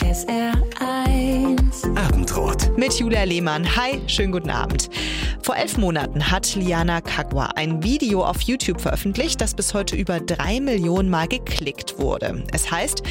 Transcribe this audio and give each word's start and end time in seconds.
SR1 0.00 1.96
Abendrot. 1.96 2.76
Mit 2.76 2.92
Julia 2.94 3.22
Lehmann. 3.24 3.64
Hi, 3.76 4.00
schönen 4.06 4.32
guten 4.32 4.50
Abend. 4.50 4.90
Vor 5.42 5.56
elf 5.56 5.78
Monaten 5.78 6.30
hat 6.30 6.54
Liana 6.54 7.00
Kagwa 7.00 7.50
ein 7.56 7.82
Video 7.82 8.24
auf 8.24 8.40
YouTube 8.42 8.80
veröffentlicht, 8.80 9.40
das 9.40 9.54
bis 9.54 9.72
heute 9.72 9.96
über 9.96 10.20
drei 10.20 10.60
Millionen 10.60 11.10
Mal 11.10 11.28
geklickt 11.28 11.98
wurde. 11.98 12.44
Es 12.52 12.70
heißt 12.70 13.02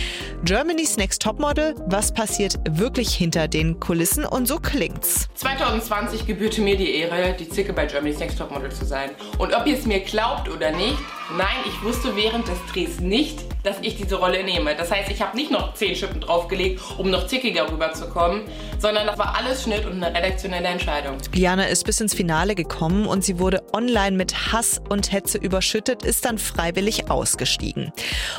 Germany's 0.44 0.98
Next 0.98 1.22
Topmodel. 1.22 1.76
Was 1.88 2.14
passiert 2.14 2.60
wirklich 2.70 3.14
hinter 3.14 3.48
den 3.48 3.80
Kulissen? 3.80 4.26
Und 4.26 4.48
so 4.48 4.60
klingt's. 4.60 5.28
2020 5.36 6.28
gebührte 6.28 6.62
mir 6.62 6.78
die 6.78 6.96
Ehre, 6.96 7.36
die 7.40 7.50
Zicke 7.50 7.74
bei 7.74 7.86
Germany's 7.86 8.20
Next 8.20 8.38
Topmodel 8.38 8.72
zu 8.72 8.86
sein. 8.86 9.12
Und 9.38 9.54
ob 9.56 9.66
ihr 9.66 9.78
es 9.78 9.86
mir 9.86 10.02
glaubt 10.02 10.50
oder 10.50 10.72
nicht, 10.72 10.98
nein, 11.38 11.58
ich 11.68 11.84
wusste 11.84 12.16
während 12.16 12.48
des 12.48 12.58
Drehs 12.72 13.00
nicht, 13.00 13.44
dass 13.64 13.78
ich 13.82 13.98
diese 13.98 14.16
Rolle 14.16 14.44
nehme. 14.44 14.76
Das 14.76 14.92
heißt, 14.92 15.10
ich 15.12 15.22
habe 15.22 15.36
nicht 15.36 15.52
noch 15.52 15.74
zehn 15.74 15.96
Schippen 15.96 16.22
draufgelegt, 16.22 16.82
um 16.98 17.10
noch 17.10 17.28
zickiger 17.28 17.70
rüberzukommen, 17.72 18.44
sondern 18.78 19.08
das 19.08 19.18
war 19.18 19.36
alles 19.36 19.64
Schnitt 19.64 19.86
und 19.86 20.04
eine 20.04 20.16
redaktionelle 20.16 20.68
Entscheidung. 20.68 21.18
Liana 21.34 21.66
ist 21.66 21.86
bis 21.86 22.00
ins 22.00 22.14
Finale 22.14 22.56
gekommen 22.56 23.06
und 23.06 23.24
sie 23.24 23.40
wurde 23.40 23.64
online 23.74 24.16
mit 24.16 24.52
Hass 24.52 24.82
und 24.90 25.12
Hetze 25.12 25.38
überschüttet, 25.38 26.04
ist 26.04 26.26
dann 26.26 26.38
freiwillig 26.38 27.10
ausgestiegen. 27.10 27.92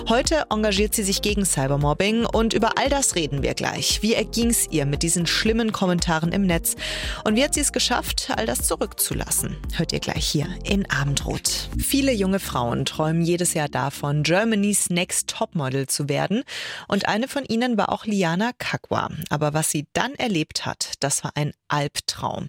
Heute 0.09 0.45
engagiert 0.51 0.95
sie 0.95 1.03
sich 1.03 1.23
gegen 1.23 1.45
Cybermobbing 1.45 2.25
und 2.25 2.55
über 2.55 2.79
all 2.79 2.89
das 2.89 3.15
reden 3.15 3.43
wir 3.43 3.55
gleich. 3.55 4.03
Wie 4.03 4.15
erging's 4.15 4.67
ihr 4.71 4.87
mit 4.87 5.03
diesen 5.03 5.27
schlimmen 5.27 5.73
Kommentaren 5.73 6.33
im 6.33 6.47
Netz 6.47 6.77
und 7.25 7.37
wie 7.37 7.45
hat 7.45 7.55
sie 7.55 7.61
es 7.61 7.73
geschafft, 7.73 8.31
all 8.37 8.47
das 8.47 8.63
zurückzulassen? 8.63 9.57
Hört 9.75 9.93
ihr 9.93 10.01
gleich 10.01 10.27
hier 10.27 10.47
in 10.65 10.91
Abendrot. 10.91 11.69
Viele 11.79 12.13
junge 12.13 12.41
Frauen 12.41 12.85
träumen 12.85 13.23
jedes 13.23 13.55
Jahr 13.55 13.69
davon, 13.69 14.23
Germany's 14.23 14.89
Next 14.89 15.10
Topmodel 15.27 15.87
zu 15.87 16.09
werden 16.09 16.45
und 16.89 17.09
eine 17.09 17.29
von 17.29 17.45
ihnen 17.45 17.77
war 17.77 17.91
auch 17.91 18.07
Liana 18.07 18.53
Kakwa. 18.59 19.11
Aber 19.29 19.55
was 19.55 19.71
sie 19.71 19.87
dann 19.93 20.15
erlebt 20.15 20.67
hat, 20.67 20.95
das 21.01 21.25
war 21.25 21.33
ein 21.35 21.53
Albtraum. 21.69 22.49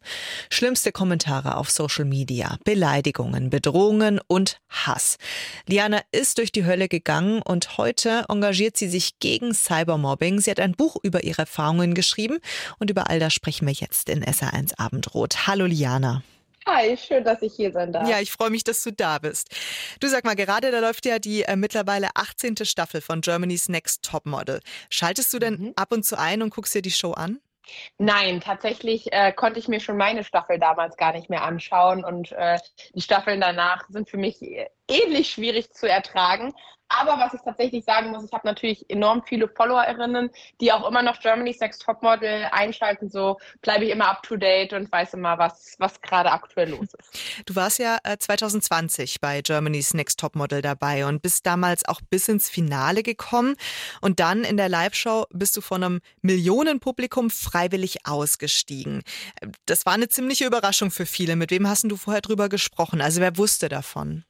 Schlimmste 0.50 0.92
Kommentare 0.92 1.58
auf 1.58 1.70
Social 1.70 2.06
Media, 2.06 2.58
Beleidigungen, 2.64 3.50
Bedrohungen 3.50 4.20
und 4.28 4.60
Hass. 4.70 5.18
Liana 5.68 6.02
ist 6.12 6.38
durch 6.38 6.52
die 6.52 6.66
Hölle 6.66 6.88
gegangen 6.88 7.42
und 7.42 7.78
heute 7.78 8.26
engagiert 8.30 8.78
sie 8.78 8.90
sich 8.90 9.20
gegen 9.20 9.54
Cybermobbing. 9.54 10.40
Sie 10.40 10.52
hat 10.52 10.60
ein 10.60 10.74
Buch 10.74 10.98
über 11.04 11.24
ihre 11.24 11.44
Erfahrungen 11.44 11.94
geschrieben 11.94 12.40
und 12.80 12.90
über 12.90 13.10
all 13.10 13.20
das 13.20 13.34
sprechen 13.34 13.68
wir 13.68 13.74
jetzt 13.74 14.10
in 14.10 14.24
SR1 14.24 14.78
Abendrot. 14.78 15.48
Hallo 15.48 15.66
Liana. 15.66 16.24
Hi, 16.68 16.96
schön, 16.96 17.24
dass 17.24 17.42
ich 17.42 17.54
hier 17.56 17.72
sein 17.72 17.92
darf. 17.92 18.08
Ja, 18.08 18.20
ich 18.20 18.32
freue 18.32 18.50
mich, 18.52 18.64
dass 18.64 18.84
du 18.84 18.92
da 18.92 19.18
bist. 19.20 19.50
Du 20.00 20.08
sag 20.08 20.24
mal, 20.26 20.36
gerade 20.36 20.72
da 20.72 20.80
läuft 20.80 21.06
ja 21.06 21.18
die 21.20 21.44
äh, 21.44 21.56
mittlerweile 21.56 22.10
18. 22.16 22.56
Staffel 22.66 23.02
von 23.02 23.22
Germany's 23.22 23.68
Next 23.68 24.04
Topmodel. 24.04 24.60
Schaltest 24.90 25.34
du 25.34 25.40
denn 25.40 25.58
Mhm. 25.60 25.74
ab 25.76 25.92
und 25.92 26.04
zu 26.06 26.18
ein 26.20 26.42
und 26.42 26.52
guckst 26.52 26.74
dir 26.76 26.82
die 26.82 26.92
Show 26.92 27.14
an? 27.14 27.40
Nein, 27.98 28.42
tatsächlich 28.42 29.12
äh, 29.14 29.32
konnte 29.32 29.60
ich 29.60 29.68
mir 29.68 29.80
schon 29.80 29.96
meine 29.98 30.24
Staffel 30.24 30.60
damals 30.60 30.98
gar 30.98 31.14
nicht 31.14 31.30
mehr 31.30 31.44
anschauen 31.44 32.04
und 32.04 32.32
äh, 32.32 32.58
die 32.96 33.02
Staffeln 33.02 33.40
danach 33.40 33.88
sind 33.90 34.10
für 34.10 34.18
mich 34.18 34.42
äh, 34.42 34.68
ähnlich 34.90 35.32
schwierig 35.32 35.72
zu 35.72 35.88
ertragen. 35.88 36.54
Aber 37.00 37.18
was 37.20 37.34
ich 37.34 37.42
tatsächlich 37.42 37.86
sagen 37.86 38.12
muss, 38.12 38.26
ich 38.26 38.32
habe 38.34 38.46
natürlich 38.48 38.90
enorm 38.90 39.24
viele 39.26 39.48
FollowerInnen, 39.48 40.30
die 40.60 40.72
auch 40.72 40.88
immer 40.88 41.02
noch 41.02 41.20
Germany's 41.20 41.60
Next 41.60 41.82
Topmodel 41.84 42.48
einschalten. 42.52 43.10
So 43.10 43.40
bleibe 43.62 43.86
ich 43.86 43.92
immer 43.92 44.10
up 44.10 44.24
to 44.24 44.36
date 44.36 44.74
und 44.74 44.92
weiß 44.92 45.14
immer, 45.14 45.38
was, 45.38 45.76
was 45.80 46.02
gerade 46.02 46.32
aktuell 46.32 46.70
los 46.72 46.90
ist. 47.00 47.46
Du 47.46 47.56
warst 47.56 47.80
ja 47.80 47.98
äh, 48.04 48.18
2020 48.18 49.22
bei 49.22 49.42
Germany's 49.42 49.94
Next 49.94 50.20
Topmodel 50.20 50.62
dabei 50.62 51.06
und 51.06 51.22
bist 51.22 51.46
damals 51.46 51.88
auch 51.88 52.02
bis 52.10 52.28
ins 52.28 52.50
Finale 52.50 53.04
gekommen. 53.04 53.56
Und 54.02 54.20
dann 54.20 54.44
in 54.44 54.58
der 54.58 54.70
Live-Show 54.70 55.26
bist 55.32 55.56
du 55.58 55.62
von 55.62 55.84
einem 55.84 56.02
Millionenpublikum 56.22 57.30
freiwillig 57.30 58.06
ausgestiegen. 58.06 59.04
Äh, 59.40 59.48
Das 59.66 59.86
war 59.86 59.94
eine 59.94 60.10
ziemliche 60.10 60.46
Überraschung 60.46 60.92
für 60.92 61.06
viele. 61.06 61.36
Mit 61.36 61.52
wem 61.52 61.68
hast 61.68 61.84
du 61.86 61.96
vorher 61.96 62.22
drüber 62.22 62.50
gesprochen? 62.50 63.02
Also 63.02 63.22
wer 63.22 63.38
wusste 63.38 63.70
davon? 63.70 64.26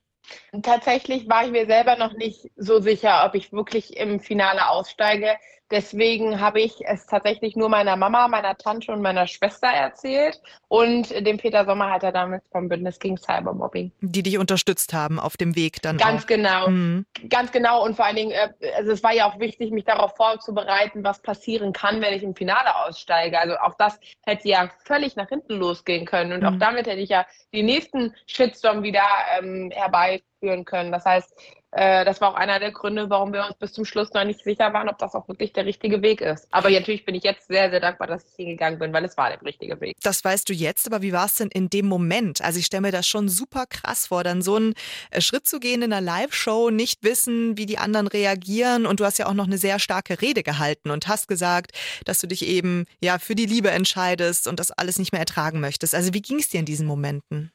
Tatsächlich 0.63 1.27
war 1.29 1.45
ich 1.45 1.51
mir 1.51 1.65
selber 1.65 1.95
noch 1.97 2.13
nicht 2.13 2.49
so 2.55 2.79
sicher, 2.79 3.23
ob 3.25 3.35
ich 3.35 3.51
wirklich 3.51 3.97
im 3.97 4.19
Finale 4.19 4.69
aussteige. 4.69 5.37
Deswegen 5.71 6.39
habe 6.41 6.61
ich 6.61 6.73
es 6.85 7.05
tatsächlich 7.05 7.55
nur 7.55 7.69
meiner 7.69 7.95
Mama, 7.95 8.27
meiner 8.27 8.57
Tante 8.57 8.91
und 8.91 9.01
meiner 9.01 9.25
Schwester 9.27 9.67
erzählt 9.67 10.41
und 10.67 11.09
dem 11.25 11.37
Peter 11.37 11.65
Sommerhalter 11.65 12.11
damals 12.11 12.43
vom 12.51 12.67
Bündnis 12.69 12.99
gegen 12.99 13.17
Cybermobbing. 13.17 13.91
Die 14.01 14.21
dich 14.23 14.37
unterstützt 14.37 14.93
haben 14.93 15.19
auf 15.19 15.37
dem 15.37 15.55
Weg 15.55 15.81
dann 15.81 15.97
Ganz 15.97 16.23
auch. 16.23 16.27
genau. 16.27 16.69
Mhm. 16.69 17.05
Ganz 17.29 17.51
genau 17.51 17.83
und 17.85 17.95
vor 17.95 18.05
allen 18.05 18.17
Dingen, 18.17 18.31
äh, 18.31 18.49
also 18.75 18.91
es 18.91 19.01
war 19.03 19.13
ja 19.13 19.25
auch 19.29 19.39
wichtig, 19.39 19.71
mich 19.71 19.85
darauf 19.85 20.15
vorzubereiten, 20.15 21.03
was 21.03 21.21
passieren 21.21 21.73
kann, 21.73 22.01
wenn 22.01 22.13
ich 22.13 22.23
im 22.23 22.35
Finale 22.35 22.75
aussteige. 22.85 23.39
Also 23.39 23.55
auch 23.57 23.75
das 23.77 23.99
hätte 24.25 24.47
ja 24.49 24.69
völlig 24.85 25.15
nach 25.15 25.29
hinten 25.29 25.53
losgehen 25.53 26.05
können 26.05 26.33
und 26.33 26.41
Mhm. 26.41 26.47
auch 26.47 26.59
damit 26.59 26.87
hätte 26.87 26.99
ich 27.01 27.09
ja 27.09 27.25
die 27.53 27.63
nächsten 27.63 28.13
Shitstorm 28.27 28.83
wieder 28.83 29.03
ähm, 29.39 29.71
herbeiführen 29.73 30.65
können. 30.65 30.91
Das 30.91 31.05
heißt, 31.05 31.33
äh, 31.71 32.03
das 32.03 32.19
war 32.19 32.31
auch 32.31 32.35
einer 32.35 32.59
der 32.59 32.71
Gründe, 32.71 33.09
warum 33.09 33.31
wir 33.31 33.45
uns 33.45 33.55
bis 33.55 33.71
zum 33.71 33.85
Schluss 33.85 34.11
noch 34.13 34.25
nicht 34.25 34.43
sicher 34.43 34.73
waren, 34.73 34.89
ob 34.89 34.97
das 34.97 35.15
auch 35.15 35.27
wirklich 35.27 35.53
der 35.53 35.65
richtige 35.65 36.01
Weg 36.01 36.19
ist. 36.19 36.47
Aber 36.51 36.69
natürlich 36.69 37.05
bin 37.05 37.15
ich 37.15 37.23
jetzt 37.23 37.47
sehr, 37.47 37.69
sehr 37.69 37.79
dankbar, 37.79 38.07
dass 38.07 38.25
ich 38.25 38.35
hingegangen 38.35 38.77
bin, 38.77 38.91
weil 38.91 39.05
es 39.05 39.15
war 39.15 39.29
der 39.29 39.41
richtige 39.41 39.79
Weg. 39.79 39.95
Das 40.03 40.23
weißt 40.23 40.49
du 40.49 40.53
jetzt, 40.53 40.85
aber 40.87 41.01
wie 41.01 41.13
war 41.13 41.25
es 41.25 41.35
denn 41.35 41.47
in 41.47 41.69
dem 41.69 41.87
Moment? 41.87 42.41
Also 42.41 42.59
ich 42.59 42.65
stelle 42.65 42.81
mir 42.81 42.91
das 42.91 43.07
schon 43.07 43.29
super 43.29 43.65
krass 43.67 44.07
vor, 44.07 44.23
dann 44.23 44.41
so 44.41 44.55
einen 44.55 44.73
äh, 45.11 45.21
Schritt 45.21 45.47
zu 45.47 45.59
gehen 45.59 45.81
in 45.81 45.93
einer 45.93 46.01
Live-Show, 46.01 46.71
nicht 46.71 47.03
wissen, 47.03 47.57
wie 47.57 47.65
die 47.65 47.77
anderen 47.77 48.07
reagieren 48.07 48.85
und 48.85 48.99
du 48.99 49.05
hast 49.05 49.17
ja 49.17 49.27
auch 49.27 49.33
noch 49.33 49.47
eine 49.47 49.57
sehr 49.57 49.79
starke 49.79 50.21
Rede 50.21 50.43
gehalten 50.43 50.91
und 50.91 51.07
hast 51.07 51.29
gesagt, 51.29 51.71
dass 52.03 52.19
du 52.19 52.27
dich 52.27 52.45
eben 52.45 52.85
ja 53.01 53.17
für 53.17 53.35
die 53.35 53.45
Liebe 53.45 53.71
entscheidest 53.71 54.47
und 54.47 54.59
das 54.59 54.71
alles 54.71 54.99
nicht 54.99 55.13
mehr 55.13 55.21
ertragen 55.21 55.61
möchtest. 55.61 55.95
Also 55.95 56.13
wie 56.13 56.21
ging 56.21 56.39
es 56.39 56.49
dir 56.49 56.59
in 56.59 56.65
diesen 56.65 56.85
Momenten? 56.85 57.51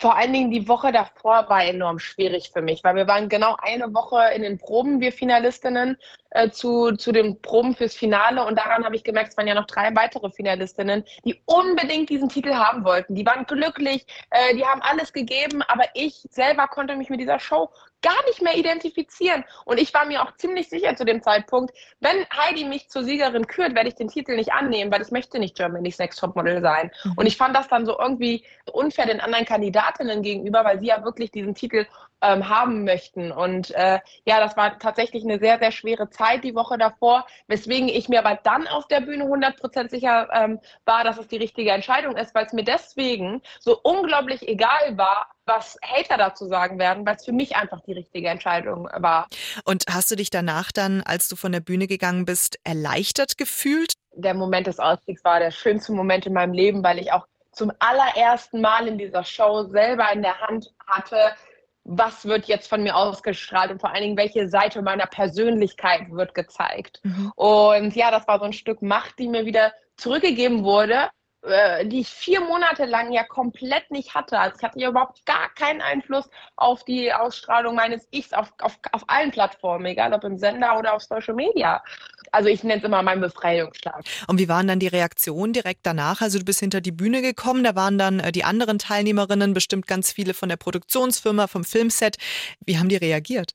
Vor 0.00 0.16
allen 0.16 0.32
Dingen 0.32 0.50
die 0.50 0.68
Woche 0.68 0.92
davor 0.92 1.48
war 1.48 1.64
enorm 1.64 1.98
schwierig 1.98 2.50
für 2.52 2.60
mich, 2.60 2.82
weil 2.84 2.96
wir 2.96 3.06
waren 3.06 3.28
genau 3.28 3.56
eine 3.60 3.94
Woche 3.94 4.34
in 4.34 4.42
den 4.42 4.58
Proben, 4.58 5.00
wir 5.00 5.12
Finalistinnen, 5.12 5.96
äh, 6.30 6.50
zu, 6.50 6.92
zu 6.92 7.12
den 7.12 7.40
Proben 7.40 7.74
fürs 7.74 7.94
Finale. 7.94 8.44
Und 8.44 8.58
daran 8.58 8.84
habe 8.84 8.96
ich 8.96 9.04
gemerkt, 9.04 9.30
es 9.30 9.36
waren 9.36 9.46
ja 9.46 9.54
noch 9.54 9.66
drei 9.66 9.94
weitere 9.94 10.30
Finalistinnen, 10.30 11.04
die 11.24 11.40
unbedingt 11.46 12.10
diesen 12.10 12.28
Titel 12.28 12.52
haben 12.54 12.84
wollten. 12.84 13.14
Die 13.14 13.24
waren 13.24 13.46
glücklich, 13.46 14.04
äh, 14.30 14.54
die 14.54 14.66
haben 14.66 14.82
alles 14.82 15.12
gegeben, 15.12 15.62
aber 15.62 15.84
ich 15.94 16.26
selber 16.30 16.66
konnte 16.66 16.96
mich 16.96 17.08
mit 17.08 17.20
dieser 17.20 17.38
Show 17.38 17.70
gar 18.04 18.24
nicht 18.26 18.42
mehr 18.42 18.56
identifizieren. 18.56 19.44
Und 19.64 19.80
ich 19.80 19.92
war 19.94 20.04
mir 20.04 20.22
auch 20.22 20.36
ziemlich 20.36 20.68
sicher 20.68 20.94
zu 20.94 21.04
dem 21.04 21.22
Zeitpunkt, 21.22 21.74
wenn 22.00 22.26
Heidi 22.36 22.64
mich 22.64 22.88
zur 22.90 23.02
Siegerin 23.02 23.46
kürt, 23.46 23.74
werde 23.74 23.88
ich 23.88 23.94
den 23.94 24.08
Titel 24.08 24.36
nicht 24.36 24.52
annehmen, 24.52 24.92
weil 24.92 25.02
ich 25.02 25.10
möchte 25.10 25.38
nicht 25.38 25.56
Germany's 25.56 25.98
Next 25.98 26.20
Topmodel 26.20 26.60
sein. 26.60 26.90
Und 27.16 27.26
ich 27.26 27.36
fand 27.36 27.56
das 27.56 27.68
dann 27.68 27.86
so 27.86 27.98
irgendwie 27.98 28.44
unfair 28.72 29.06
den 29.06 29.20
anderen 29.20 29.46
Kandidatinnen 29.46 30.22
gegenüber, 30.22 30.64
weil 30.64 30.80
sie 30.80 30.86
ja 30.86 31.02
wirklich 31.02 31.30
diesen 31.30 31.54
Titel 31.54 31.86
ähm, 32.24 32.48
haben 32.48 32.84
möchten. 32.84 33.32
Und 33.32 33.70
äh, 33.72 34.00
ja, 34.24 34.40
das 34.40 34.56
war 34.56 34.78
tatsächlich 34.78 35.24
eine 35.24 35.38
sehr, 35.38 35.58
sehr 35.58 35.72
schwere 35.72 36.10
Zeit 36.10 36.44
die 36.44 36.54
Woche 36.54 36.78
davor, 36.78 37.26
weswegen 37.46 37.88
ich 37.88 38.08
mir 38.08 38.24
aber 38.24 38.38
dann 38.42 38.66
auf 38.66 38.88
der 38.88 39.00
Bühne 39.00 39.24
100% 39.24 39.90
sicher 39.90 40.28
ähm, 40.32 40.60
war, 40.84 41.04
dass 41.04 41.18
es 41.18 41.28
die 41.28 41.36
richtige 41.36 41.70
Entscheidung 41.70 42.16
ist, 42.16 42.34
weil 42.34 42.46
es 42.46 42.52
mir 42.52 42.64
deswegen 42.64 43.42
so 43.60 43.78
unglaublich 43.82 44.46
egal 44.48 44.96
war, 44.96 45.28
was 45.46 45.76
Hater 45.82 46.16
dazu 46.16 46.46
sagen 46.46 46.78
werden, 46.78 47.04
weil 47.06 47.16
es 47.16 47.24
für 47.24 47.32
mich 47.32 47.56
einfach 47.56 47.80
die 47.82 47.92
richtige 47.94 48.28
Entscheidung 48.28 48.88
war. 48.96 49.28
Und 49.64 49.84
hast 49.88 50.10
du 50.10 50.16
dich 50.16 50.30
danach 50.30 50.72
dann, 50.72 51.02
als 51.02 51.28
du 51.28 51.36
von 51.36 51.52
der 51.52 51.60
Bühne 51.60 51.86
gegangen 51.86 52.24
bist, 52.24 52.58
erleichtert 52.64 53.36
gefühlt? 53.38 53.92
Der 54.16 54.34
Moment 54.34 54.66
des 54.66 54.78
Ausstiegs 54.78 55.24
war 55.24 55.40
der 55.40 55.50
schönste 55.50 55.92
Moment 55.92 56.26
in 56.26 56.32
meinem 56.32 56.52
Leben, 56.52 56.82
weil 56.84 56.98
ich 56.98 57.12
auch 57.12 57.26
zum 57.52 57.72
allerersten 57.78 58.60
Mal 58.60 58.88
in 58.88 58.98
dieser 58.98 59.24
Show 59.24 59.64
selber 59.64 60.12
in 60.12 60.22
der 60.22 60.40
Hand 60.40 60.72
hatte, 60.86 61.32
was 61.84 62.24
wird 62.24 62.46
jetzt 62.46 62.68
von 62.68 62.82
mir 62.82 62.96
ausgestrahlt 62.96 63.70
und 63.70 63.80
vor 63.80 63.90
allen 63.90 64.02
Dingen, 64.02 64.16
welche 64.16 64.48
Seite 64.48 64.82
meiner 64.82 65.06
Persönlichkeit 65.06 66.10
wird 66.10 66.34
gezeigt. 66.34 67.00
Mhm. 67.04 67.32
Und 67.36 67.94
ja, 67.94 68.10
das 68.10 68.26
war 68.26 68.38
so 68.38 68.46
ein 68.46 68.52
Stück 68.52 68.82
Macht, 68.82 69.18
die 69.18 69.28
mir 69.28 69.44
wieder 69.44 69.72
zurückgegeben 69.96 70.64
wurde, 70.64 71.10
äh, 71.46 71.86
die 71.86 72.00
ich 72.00 72.08
vier 72.08 72.40
Monate 72.40 72.86
lang 72.86 73.12
ja 73.12 73.22
komplett 73.22 73.90
nicht 73.90 74.14
hatte. 74.14 74.38
Also 74.38 74.56
ich 74.58 74.64
hatte 74.64 74.78
ja 74.78 74.88
überhaupt 74.88 75.24
gar 75.26 75.52
keinen 75.54 75.80
Einfluss 75.80 76.28
auf 76.56 76.84
die 76.84 77.12
Ausstrahlung 77.12 77.74
meines 77.74 78.06
Ichs 78.10 78.32
auf, 78.32 78.52
auf, 78.60 78.78
auf 78.92 79.02
allen 79.08 79.30
Plattformen, 79.30 79.84
egal 79.86 80.12
ob 80.12 80.24
im 80.24 80.38
Sender 80.38 80.78
oder 80.78 80.94
auf 80.94 81.02
Social 81.02 81.34
Media. 81.34 81.82
Also 82.32 82.48
ich 82.48 82.64
nenne 82.64 82.78
es 82.78 82.84
immer 82.84 83.02
meinen 83.02 83.20
Befreiungsschlag. 83.20 84.04
Und 84.26 84.38
wie 84.38 84.48
waren 84.48 84.66
dann 84.66 84.78
die 84.78 84.88
Reaktionen 84.88 85.52
direkt 85.52 85.80
danach? 85.84 86.20
Also 86.20 86.38
du 86.38 86.44
bist 86.44 86.60
hinter 86.60 86.80
die 86.80 86.92
Bühne 86.92 87.22
gekommen, 87.22 87.62
da 87.62 87.74
waren 87.74 87.98
dann 87.98 88.20
äh, 88.20 88.32
die 88.32 88.44
anderen 88.44 88.78
Teilnehmerinnen, 88.78 89.54
bestimmt 89.54 89.86
ganz 89.86 90.12
viele 90.12 90.34
von 90.34 90.48
der 90.48 90.56
Produktionsfirma, 90.56 91.46
vom 91.46 91.64
Filmset. 91.64 92.16
Wie 92.64 92.78
haben 92.78 92.88
die 92.88 92.96
reagiert? 92.96 93.52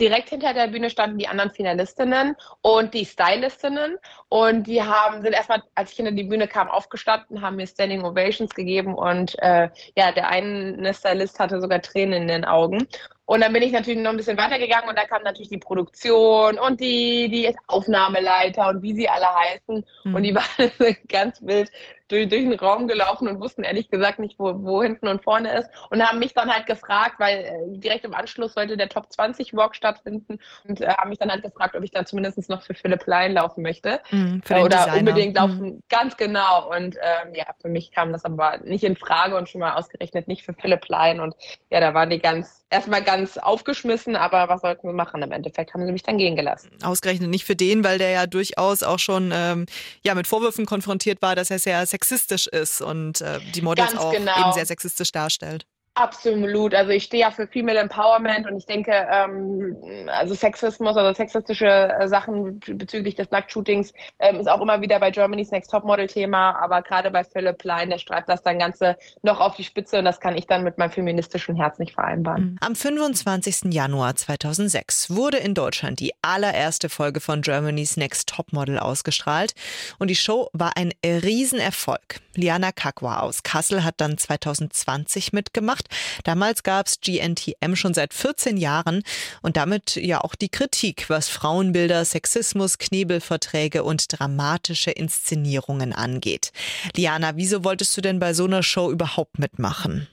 Direkt 0.00 0.30
hinter 0.30 0.54
der 0.54 0.68
Bühne 0.68 0.90
standen 0.90 1.18
die 1.18 1.28
anderen 1.28 1.50
Finalistinnen 1.50 2.36
und 2.62 2.94
die 2.94 3.04
Stylistinnen 3.04 3.96
und 4.28 4.66
die 4.66 4.82
haben 4.82 5.22
sind 5.22 5.32
erstmal, 5.32 5.62
als 5.74 5.90
ich 5.90 5.96
hinter 5.96 6.12
die 6.12 6.24
Bühne 6.24 6.48
kam, 6.48 6.68
aufgestanden, 6.68 7.40
haben 7.42 7.56
mir 7.56 7.66
Standing 7.66 8.02
Ovations 8.02 8.54
gegeben 8.54 8.94
und 8.94 9.38
äh, 9.38 9.68
ja, 9.96 10.12
der 10.12 10.28
eine 10.28 10.92
Stylist 10.94 11.38
hatte 11.38 11.60
sogar 11.60 11.80
Tränen 11.80 12.22
in 12.22 12.28
den 12.28 12.44
Augen. 12.44 12.86
Und 13.32 13.40
dann 13.40 13.54
bin 13.54 13.62
ich 13.62 13.72
natürlich 13.72 13.98
noch 13.98 14.10
ein 14.10 14.18
bisschen 14.18 14.36
weitergegangen 14.36 14.90
und 14.90 14.98
da 14.98 15.06
kam 15.06 15.22
natürlich 15.22 15.48
die 15.48 15.56
Produktion 15.56 16.58
und 16.58 16.80
die, 16.80 17.30
die 17.30 17.56
Aufnahmeleiter 17.66 18.68
und 18.68 18.82
wie 18.82 18.92
sie 18.92 19.08
alle 19.08 19.24
heißen. 19.24 19.86
Mhm. 20.04 20.14
Und 20.14 20.22
die 20.22 20.34
waren 20.34 20.96
ganz 21.08 21.40
wild 21.40 21.70
durch, 22.08 22.28
durch 22.28 22.42
den 22.42 22.52
Raum 22.52 22.86
gelaufen 22.88 23.28
und 23.28 23.40
wussten 23.40 23.64
ehrlich 23.64 23.88
gesagt 23.88 24.18
nicht, 24.18 24.38
wo, 24.38 24.62
wo 24.62 24.82
hinten 24.82 25.08
und 25.08 25.24
vorne 25.24 25.58
ist. 25.58 25.70
Und 25.88 26.06
haben 26.06 26.18
mich 26.18 26.34
dann 26.34 26.52
halt 26.52 26.66
gefragt, 26.66 27.14
weil 27.18 27.38
äh, 27.38 27.78
direkt 27.78 28.04
im 28.04 28.14
Anschluss 28.14 28.52
sollte 28.52 28.76
der 28.76 28.90
Top 28.90 29.10
20 29.10 29.54
Walk 29.54 29.74
stattfinden 29.74 30.38
und 30.68 30.82
äh, 30.82 30.88
haben 30.88 31.08
mich 31.08 31.18
dann 31.18 31.30
halt 31.30 31.42
gefragt, 31.42 31.74
ob 31.74 31.82
ich 31.82 31.90
dann 31.90 32.04
zumindest 32.04 32.50
noch 32.50 32.62
für 32.62 32.74
Philipp 32.74 33.06
Lein 33.06 33.32
laufen 33.32 33.62
möchte. 33.62 34.00
Mhm, 34.10 34.42
oder 34.50 34.68
Designer. 34.68 34.98
unbedingt 34.98 35.36
laufen. 35.36 35.66
Mhm. 35.66 35.82
Ganz 35.88 36.16
genau. 36.18 36.70
Und 36.70 36.96
ähm, 36.96 37.34
ja, 37.34 37.46
für 37.60 37.68
mich 37.68 37.92
kam 37.92 38.12
das 38.12 38.26
aber 38.26 38.58
nicht 38.58 38.84
in 38.84 38.96
Frage 38.96 39.36
und 39.36 39.48
schon 39.48 39.62
mal 39.62 39.74
ausgerechnet 39.74 40.28
nicht 40.28 40.44
für 40.44 40.52
Philipp 40.52 40.86
Lein. 40.88 41.18
Und 41.18 41.34
ja, 41.70 41.80
da 41.80 41.94
waren 41.94 42.10
die 42.10 42.18
ganz, 42.18 42.61
erstmal 42.72 43.04
ganz 43.04 43.36
aufgeschmissen, 43.36 44.16
aber 44.16 44.48
was 44.48 44.62
sollten 44.62 44.88
wir 44.88 44.94
machen? 44.94 45.22
Im 45.22 45.32
Endeffekt 45.32 45.74
haben 45.74 45.86
sie 45.86 45.92
mich 45.92 46.02
dann 46.02 46.18
gehen 46.18 46.34
gelassen. 46.36 46.70
Ausgerechnet 46.82 47.30
nicht 47.30 47.44
für 47.44 47.56
den, 47.56 47.84
weil 47.84 47.98
der 47.98 48.10
ja 48.10 48.26
durchaus 48.26 48.82
auch 48.82 48.98
schon 48.98 49.30
ähm, 49.32 49.66
ja, 50.02 50.14
mit 50.14 50.26
Vorwürfen 50.26 50.66
konfrontiert 50.66 51.22
war, 51.22 51.36
dass 51.36 51.50
er 51.50 51.58
sehr 51.58 51.86
sexistisch 51.86 52.46
ist 52.46 52.80
und 52.80 53.20
äh, 53.20 53.38
die 53.54 53.62
Models 53.62 53.90
Ganz 53.90 54.00
auch 54.00 54.12
genau. 54.12 54.40
eben 54.40 54.52
sehr 54.52 54.66
sexistisch 54.66 55.12
darstellt. 55.12 55.66
Absolut. 55.94 56.74
Also 56.74 56.90
ich 56.90 57.04
stehe 57.04 57.20
ja 57.20 57.30
für 57.30 57.46
Female 57.46 57.78
Empowerment 57.78 58.50
und 58.50 58.56
ich 58.56 58.64
denke, 58.64 58.92
ähm, 58.92 59.76
also 60.06 60.32
Sexismus 60.32 60.96
oder 60.96 61.14
sexistische 61.14 61.66
äh, 61.66 62.08
Sachen 62.08 62.60
bezüglich 62.60 63.14
des 63.14 63.30
Nacktshootings 63.30 63.92
ähm, 64.18 64.40
ist 64.40 64.48
auch 64.48 64.62
immer 64.62 64.80
wieder 64.80 64.98
bei 65.00 65.10
Germany's 65.10 65.50
Next 65.50 65.70
Topmodel 65.70 66.06
Thema, 66.06 66.56
aber 66.62 66.80
gerade 66.80 67.10
bei 67.10 67.24
Philipp 67.24 67.62
Lein, 67.64 67.90
der 67.90 67.98
streift 67.98 68.30
das 68.30 68.42
dann 68.42 68.58
Ganze 68.58 68.96
noch 69.20 69.38
auf 69.38 69.54
die 69.56 69.64
Spitze 69.64 69.98
und 69.98 70.06
das 70.06 70.18
kann 70.18 70.34
ich 70.34 70.46
dann 70.46 70.64
mit 70.64 70.78
meinem 70.78 70.92
feministischen 70.92 71.56
Herz 71.56 71.78
nicht 71.78 71.92
vereinbaren. 71.92 72.52
Mhm. 72.52 72.58
Am 72.62 72.74
25. 72.74 73.74
Januar 73.74 74.16
2006 74.16 75.10
wurde 75.14 75.36
in 75.36 75.52
Deutschland 75.52 76.00
die 76.00 76.12
allererste 76.22 76.88
Folge 76.88 77.20
von 77.20 77.42
Germany's 77.42 77.98
Next 77.98 78.30
Topmodel 78.30 78.78
ausgestrahlt 78.78 79.52
und 79.98 80.08
die 80.08 80.16
Show 80.16 80.48
war 80.54 80.72
ein 80.74 80.92
Riesenerfolg. 81.04 82.20
Liana 82.34 82.72
Kakwa 82.72 83.20
aus 83.20 83.42
Kassel 83.42 83.84
hat 83.84 83.96
dann 83.98 84.16
2020 84.16 85.34
mitgemacht 85.34 85.81
gemacht. 85.82 86.22
Damals 86.24 86.62
gab 86.62 86.86
es 86.86 87.00
GNTM 87.00 87.74
schon 87.74 87.94
seit 87.94 88.14
14 88.14 88.56
Jahren 88.56 89.02
und 89.42 89.56
damit 89.56 89.96
ja 89.96 90.20
auch 90.20 90.34
die 90.34 90.48
Kritik, 90.48 91.08
was 91.08 91.28
Frauenbilder, 91.28 92.04
Sexismus, 92.04 92.78
Knebelverträge 92.78 93.84
und 93.84 94.18
dramatische 94.18 94.90
Inszenierungen 94.90 95.92
angeht. 95.92 96.52
Liana, 96.96 97.32
wieso 97.36 97.64
wolltest 97.64 97.96
du 97.96 98.00
denn 98.00 98.18
bei 98.18 98.34
so 98.34 98.44
einer 98.44 98.62
Show 98.62 98.90
überhaupt 98.90 99.38
mitmachen? 99.38 100.08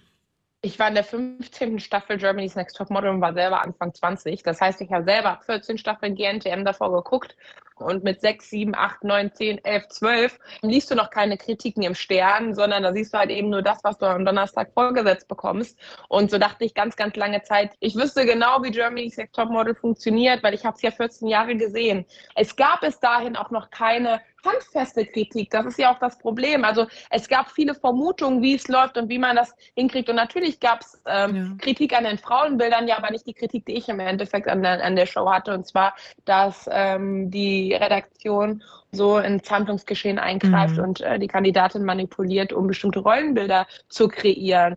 Ich 0.62 0.78
war 0.78 0.90
in 0.90 0.96
der 0.96 1.06
15. 1.06 1.80
Staffel 1.80 2.18
Germany's 2.18 2.56
Next 2.56 2.76
Top 2.76 2.90
Model 2.90 3.12
und 3.12 3.22
war 3.22 3.34
selber 3.34 3.62
Anfang 3.62 3.94
20. 3.94 4.44
Das 4.44 4.60
heißt, 4.60 4.82
ich 4.82 4.92
habe 4.92 5.06
selber 5.06 5.40
14 5.46 5.78
Staffeln 5.78 6.16
GNTM 6.16 6.66
davor 6.66 6.92
geguckt 6.92 7.38
und 7.82 8.04
mit 8.04 8.22
6, 8.22 8.50
7, 8.50 8.76
8, 8.76 9.04
9, 9.04 9.34
10, 9.34 9.66
11, 9.66 9.88
12 9.90 10.40
liest 10.62 10.92
du 10.92 10.96
noch 10.96 11.10
keine 11.10 11.38
Kritiken 11.38 11.84
im 11.84 11.96
Stern, 11.96 12.54
sondern 12.54 12.84
da 12.84 12.94
siehst 12.94 13.14
du 13.14 13.18
halt 13.18 13.30
eben 13.30 13.50
nur 13.50 13.62
das, 13.62 13.80
was 13.84 13.98
du 13.98 14.06
am 14.06 14.26
Donnerstag 14.26 14.72
vorgesetzt 14.74 15.28
bekommst. 15.28 15.78
Und 16.08 16.32
so 16.32 16.38
dachte 16.38 16.66
ich 16.66 16.74
ganz, 16.74 16.96
ganz 16.96 17.16
lange 17.16 17.42
Zeit, 17.44 17.72
ich 17.80 17.96
wüsste 17.96 18.26
genau, 18.26 18.64
wie 18.64 18.72
Germany's 18.72 19.18
Next 19.18 19.36
Topmodel 19.36 19.76
funktioniert, 19.76 20.44
weil 20.44 20.54
ich 20.54 20.66
habe 20.66 20.76
es 20.76 20.82
ja 20.82 20.92
14 20.92 21.28
Jahre 21.28 21.56
gesehen. 21.56 22.06
Es 22.36 22.56
gab 22.56 22.82
bis 22.82 23.00
dahin 23.00 23.36
auch 23.36 23.52
noch 23.52 23.70
keine 23.70 24.22
handfeste 24.46 25.06
Kritik. 25.06 25.50
Das 25.52 25.66
ist 25.66 25.80
ja 25.80 25.94
auch 25.94 26.00
das 26.00 26.18
Problem. 26.18 26.64
Also 26.64 26.88
es 27.10 27.28
gab 27.28 27.52
viele 27.52 27.76
Vermutungen, 27.76 28.42
wie 28.42 28.56
es 28.56 28.68
läuft 28.68 28.98
und 28.98 29.10
wie 29.10 29.20
man 29.20 29.36
das 29.36 29.54
hinkriegt. 29.76 30.10
Und 30.10 30.16
natürlich 30.16 30.60
gab 30.60 30.82
es 30.82 31.02
ähm, 31.06 31.36
ja. 31.36 31.64
Kritik 31.64 31.98
an 31.98 32.04
den 32.04 32.18
Frauenbildern, 32.18 32.88
ja, 32.88 32.98
aber 32.98 33.12
nicht 33.12 33.28
die 33.28 33.34
Kritik, 33.34 33.66
die 33.66 33.78
ich 33.78 33.90
im 33.90 34.00
Endeffekt 34.00 34.48
an 34.48 34.62
der, 34.64 34.84
an 34.84 34.96
der 34.96 35.06
Show 35.06 35.30
hatte. 35.30 35.54
Und 35.54 35.68
zwar, 35.68 35.96
dass 36.26 36.70
ähm, 36.72 37.32
die 37.32 37.74
Redaktion 37.74 38.64
so 38.92 39.18
ins 39.20 39.50
Handlungsgeschehen 39.50 40.20
eingreift 40.20 40.78
mhm. 40.78 40.84
und 40.84 41.02
äh, 41.02 41.20
die 41.20 41.28
Kandidatin 41.28 41.84
manipuliert, 41.84 42.54
um 42.54 42.68
bestimmte 42.68 43.00
Rollenbilder 43.00 43.68
zu 43.88 44.08
kreieren. 44.08 44.76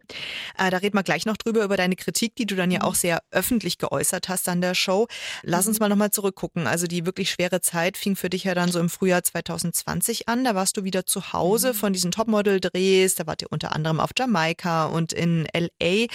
Äh, 0.59 0.71
da 0.71 0.79
reden 0.79 0.97
wir 0.97 1.03
gleich 1.03 1.27
noch 1.27 1.37
drüber, 1.37 1.65
über 1.65 1.77
deine 1.77 1.97
Kritik, 1.97 2.37
die 2.37 2.47
du 2.47 2.55
dann 2.55 2.71
ja 2.71 2.81
mhm. 2.81 2.85
auch 2.85 2.95
sehr 2.95 3.23
öffentlich 3.31 3.79
geäußert 3.79 4.29
hast 4.29 4.49
an 4.49 4.61
der 4.61 4.75
Show. 4.75 5.07
Lass 5.43 5.67
uns 5.67 5.79
mhm. 5.79 5.85
mal 5.85 5.89
nochmal 5.89 6.11
zurückgucken. 6.11 6.67
Also 6.67 6.87
die 6.87 7.07
wirklich 7.07 7.31
schwere 7.31 7.61
Zeit 7.61 7.97
fing 7.97 8.17
für 8.17 8.31
dich 8.31 8.45
ja 8.45 8.55
dann 8.55 8.71
so 8.71 8.81
im 8.81 8.91
Frühjahr 8.91 9.23
2020 9.23 10.29
an. 10.29 10.45
Da 10.45 10.55
warst 10.55 10.77
du 10.77 10.85
wieder 10.85 11.07
zu 11.07 11.33
Hause 11.33 11.69
mhm. 11.69 11.75
von 11.75 11.93
diesen 11.93 12.11
Topmodel-Drehs. 12.11 13.15
Da 13.15 13.27
wart 13.27 13.43
ihr 13.43 13.49
unter 13.51 13.75
anderem 13.75 14.01
auf 14.01 14.11
Jamaika 14.17 14.87
und 14.87 15.13
in 15.13 15.47
L.A. 15.53 16.07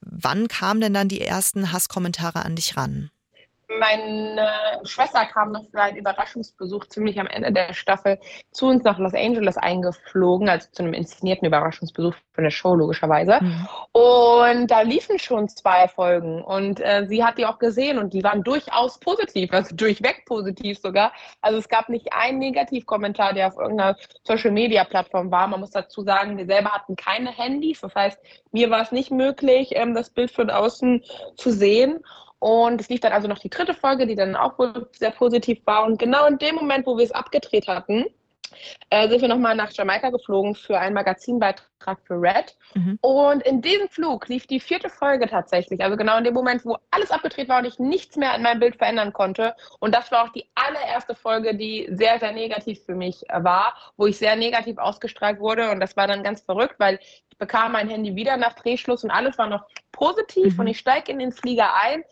Wann 0.00 0.48
kamen 0.48 0.80
denn 0.80 0.94
dann 0.94 1.08
die 1.08 1.20
ersten 1.20 1.72
Hasskommentare 1.72 2.44
an 2.44 2.56
dich 2.56 2.76
ran? 2.76 3.10
Meine 3.68 4.80
Schwester 4.84 5.24
kam 5.26 5.52
noch 5.52 5.68
für 5.70 5.80
einen 5.80 5.96
Überraschungsbesuch 5.96 6.86
ziemlich 6.86 7.18
am 7.18 7.26
Ende 7.26 7.52
der 7.52 7.74
Staffel 7.74 8.18
zu 8.52 8.66
uns 8.66 8.84
nach 8.84 8.98
Los 8.98 9.14
Angeles 9.14 9.56
eingeflogen, 9.56 10.48
also 10.48 10.68
zu 10.70 10.82
einem 10.82 10.94
inszenierten 10.94 11.46
Überraschungsbesuch 11.46 12.14
für 12.32 12.38
eine 12.38 12.50
Show 12.50 12.74
logischerweise. 12.74 13.38
Mhm. 13.40 13.68
Und 13.92 14.70
da 14.70 14.82
liefen 14.82 15.18
schon 15.18 15.48
zwei 15.48 15.88
Folgen 15.88 16.42
und 16.42 16.80
äh, 16.80 17.06
sie 17.08 17.24
hat 17.24 17.38
die 17.38 17.46
auch 17.46 17.58
gesehen 17.58 17.98
und 17.98 18.12
die 18.12 18.22
waren 18.22 18.44
durchaus 18.44 19.00
positiv, 19.00 19.52
also 19.52 19.74
durchweg 19.74 20.24
positiv 20.26 20.78
sogar. 20.78 21.12
Also 21.40 21.58
es 21.58 21.68
gab 21.68 21.88
nicht 21.88 22.12
einen 22.12 22.38
Negativkommentar, 22.38 23.32
der 23.32 23.48
auf 23.48 23.56
irgendeiner 23.56 23.96
Social-Media-Plattform 24.24 25.30
war. 25.30 25.48
Man 25.48 25.60
muss 25.60 25.70
dazu 25.70 26.02
sagen, 26.02 26.38
wir 26.38 26.46
selber 26.46 26.70
hatten 26.70 26.94
keine 26.94 27.30
Handys, 27.30 27.80
das 27.80 27.94
heißt, 27.94 28.18
mir 28.52 28.70
war 28.70 28.82
es 28.82 28.92
nicht 28.92 29.10
möglich, 29.10 29.70
ähm, 29.72 29.94
das 29.94 30.10
Bild 30.10 30.30
von 30.30 30.50
außen 30.50 31.02
zu 31.36 31.50
sehen. 31.50 32.00
Und 32.38 32.80
es 32.80 32.88
lief 32.88 33.00
dann 33.00 33.12
also 33.12 33.28
noch 33.28 33.38
die 33.38 33.50
dritte 33.50 33.74
Folge, 33.74 34.06
die 34.06 34.14
dann 34.14 34.36
auch 34.36 34.58
wohl 34.58 34.88
sehr 34.92 35.10
positiv 35.10 35.60
war. 35.64 35.84
Und 35.84 35.98
genau 35.98 36.26
in 36.26 36.38
dem 36.38 36.54
Moment, 36.54 36.86
wo 36.86 36.96
wir 36.96 37.04
es 37.04 37.12
abgedreht 37.12 37.66
hatten, 37.66 38.06
äh, 38.90 39.08
sind 39.08 39.20
wir 39.20 39.28
nochmal 39.28 39.54
nach 39.54 39.72
Jamaika 39.72 40.10
geflogen 40.10 40.54
für 40.54 40.78
einen 40.78 40.94
Magazinbeitrag 40.94 41.98
für 42.04 42.14
Red. 42.14 42.56
Mhm. 42.74 42.98
Und 43.00 43.42
in 43.42 43.62
diesem 43.62 43.88
Flug 43.88 44.28
lief 44.28 44.46
die 44.46 44.60
vierte 44.60 44.88
Folge 44.88 45.28
tatsächlich. 45.28 45.82
Also 45.82 45.96
genau 45.96 46.18
in 46.18 46.24
dem 46.24 46.34
Moment, 46.34 46.64
wo 46.64 46.76
alles 46.90 47.10
abgedreht 47.10 47.48
war 47.48 47.60
und 47.60 47.66
ich 47.66 47.78
nichts 47.78 48.16
mehr 48.16 48.32
an 48.32 48.42
meinem 48.42 48.60
Bild 48.60 48.76
verändern 48.76 49.12
konnte. 49.12 49.54
Und 49.80 49.94
das 49.94 50.10
war 50.12 50.24
auch 50.24 50.32
die 50.32 50.46
allererste 50.54 51.14
Folge, 51.14 51.54
die 51.54 51.88
sehr, 51.90 52.18
sehr 52.18 52.32
negativ 52.32 52.84
für 52.84 52.94
mich 52.94 53.28
äh, 53.28 53.42
war, 53.42 53.74
wo 53.96 54.06
ich 54.06 54.18
sehr 54.18 54.36
negativ 54.36 54.78
ausgestrahlt 54.78 55.40
wurde. 55.40 55.70
Und 55.70 55.80
das 55.80 55.96
war 55.96 56.06
dann 56.06 56.22
ganz 56.22 56.42
verrückt, 56.42 56.76
weil 56.78 56.98
ich 57.30 57.38
bekam 57.38 57.72
mein 57.72 57.88
Handy 57.88 58.14
wieder 58.14 58.36
nach 58.36 58.54
Drehschluss 58.54 59.04
und 59.04 59.10
alles 59.10 59.36
war 59.38 59.48
noch 59.48 59.66
positiv. 59.92 60.54
Mhm. 60.54 60.60
Und 60.60 60.66
ich 60.68 60.78
steige 60.78 61.12
in 61.12 61.18
den 61.18 61.32
Flieger 61.32 61.74
ein 61.74 62.04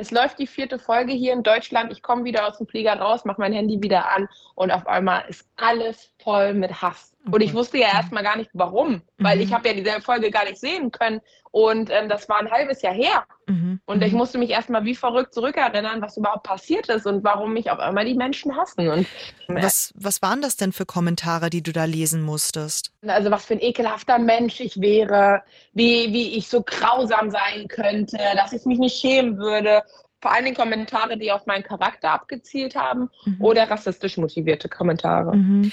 es 0.00 0.10
läuft 0.10 0.38
die 0.38 0.46
vierte 0.46 0.78
Folge 0.78 1.12
hier 1.12 1.34
in 1.34 1.42
Deutschland. 1.42 1.92
Ich 1.92 2.02
komme 2.02 2.24
wieder 2.24 2.48
aus 2.48 2.56
dem 2.56 2.66
Flieger 2.66 2.94
raus, 2.94 3.26
mache 3.26 3.40
mein 3.40 3.52
Handy 3.52 3.82
wieder 3.82 4.10
an 4.10 4.28
und 4.54 4.70
auf 4.70 4.86
einmal 4.86 5.24
ist 5.28 5.46
alles 5.56 6.10
voll 6.22 6.54
mit 6.54 6.80
Hass. 6.80 7.14
Und 7.30 7.42
ich 7.42 7.52
wusste 7.52 7.78
ja 7.78 7.88
erstmal 7.88 8.22
gar 8.22 8.36
nicht, 8.36 8.50
warum, 8.54 9.02
weil 9.18 9.36
mhm. 9.36 9.42
ich 9.42 9.52
habe 9.52 9.68
ja 9.68 9.74
diese 9.74 10.00
Folge 10.00 10.30
gar 10.30 10.44
nicht 10.44 10.58
sehen 10.58 10.90
können. 10.90 11.20
Und 11.52 11.90
ähm, 11.90 12.08
das 12.08 12.28
war 12.28 12.38
ein 12.38 12.50
halbes 12.50 12.80
Jahr 12.80 12.94
her. 12.94 13.24
Mhm. 13.46 13.80
Und 13.84 14.02
ich 14.02 14.12
mhm. 14.12 14.18
musste 14.18 14.38
mich 14.38 14.50
erstmal 14.50 14.84
wie 14.84 14.94
verrückt 14.94 15.34
zurückerinnern, 15.34 16.00
was 16.00 16.16
überhaupt 16.16 16.44
passiert 16.44 16.88
ist 16.88 17.06
und 17.06 17.22
warum 17.22 17.52
mich 17.52 17.70
auf 17.70 17.78
einmal 17.78 18.04
die 18.04 18.14
Menschen 18.14 18.56
hassen. 18.56 18.88
Und, 18.88 19.06
äh, 19.48 19.62
was, 19.62 19.92
was 19.96 20.22
waren 20.22 20.40
das 20.40 20.56
denn 20.56 20.72
für 20.72 20.86
Kommentare, 20.86 21.50
die 21.50 21.62
du 21.62 21.72
da 21.72 21.84
lesen 21.84 22.22
musstest? 22.22 22.92
Also 23.06 23.30
was 23.30 23.44
für 23.44 23.54
ein 23.54 23.60
ekelhafter 23.60 24.18
Mensch 24.18 24.60
ich 24.60 24.80
wäre, 24.80 25.42
wie, 25.72 26.12
wie 26.12 26.38
ich 26.38 26.48
so 26.48 26.62
grausam 26.62 27.30
sein 27.30 27.68
könnte, 27.68 28.18
dass 28.36 28.52
ich 28.52 28.64
mich 28.64 28.78
nicht 28.78 28.98
schämen 28.98 29.36
würde 29.36 29.82
vor 30.22 30.32
allen 30.32 30.44
Dingen 30.44 30.56
Kommentare, 30.56 31.16
die 31.16 31.32
auf 31.32 31.46
meinen 31.46 31.62
Charakter 31.62 32.10
abgezielt 32.10 32.76
haben 32.76 33.08
mhm. 33.24 33.36
oder 33.40 33.70
rassistisch 33.70 34.18
motivierte 34.18 34.68
Kommentare. 34.68 35.34
Mhm. 35.34 35.72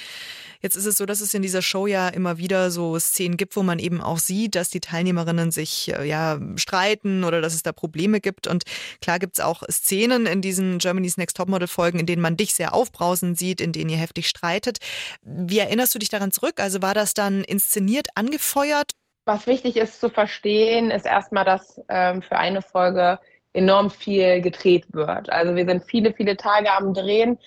Jetzt 0.61 0.75
ist 0.75 0.85
es 0.85 0.97
so, 0.97 1.05
dass 1.05 1.21
es 1.21 1.33
in 1.33 1.41
dieser 1.41 1.61
Show 1.61 1.87
ja 1.87 2.09
immer 2.09 2.37
wieder 2.37 2.71
so 2.71 2.97
Szenen 2.99 3.37
gibt, 3.37 3.55
wo 3.55 3.63
man 3.63 3.79
eben 3.79 4.01
auch 4.01 4.17
sieht, 4.17 4.55
dass 4.55 4.69
die 4.69 4.79
Teilnehmerinnen 4.79 5.51
sich 5.51 5.93
äh, 5.93 6.05
ja 6.05 6.39
streiten 6.55 7.23
oder 7.23 7.41
dass 7.41 7.53
es 7.53 7.63
da 7.63 7.71
Probleme 7.71 8.19
gibt. 8.19 8.47
Und 8.47 8.63
klar 9.01 9.19
gibt 9.19 9.37
es 9.37 9.43
auch 9.43 9.63
Szenen 9.69 10.25
in 10.25 10.41
diesen 10.41 10.79
Germany's 10.79 11.17
Next 11.17 11.37
Topmodel 11.37 11.67
Folgen, 11.67 11.99
in 11.99 12.05
denen 12.05 12.21
man 12.21 12.37
dich 12.37 12.53
sehr 12.53 12.73
aufbrausen 12.73 13.35
sieht, 13.35 13.61
in 13.61 13.71
denen 13.71 13.89
ihr 13.89 13.97
heftig 13.97 14.27
streitet. 14.27 14.77
Wie 15.21 15.59
erinnerst 15.59 15.93
du 15.95 15.99
dich 15.99 16.09
daran 16.09 16.31
zurück? 16.31 16.59
Also 16.59 16.81
war 16.81 16.93
das 16.93 17.13
dann 17.13 17.43
inszeniert, 17.43 18.07
angefeuert? 18.15 18.91
Was 19.25 19.45
wichtig 19.45 19.75
ist 19.75 19.99
zu 19.99 20.09
verstehen, 20.09 20.89
ist 20.89 21.05
erstmal, 21.05 21.43
dass 21.43 21.81
ähm, 21.89 22.21
für 22.21 22.37
eine 22.37 22.61
Folge 22.61 23.19
enorm 23.53 23.89
viel 23.89 24.41
gedreht 24.41 24.85
wird. 24.93 25.29
Also 25.29 25.55
wir 25.55 25.65
sind 25.65 25.83
viele, 25.83 26.13
viele 26.13 26.37
Tage 26.37 26.71
am 26.71 26.93
Drehen 26.93 27.37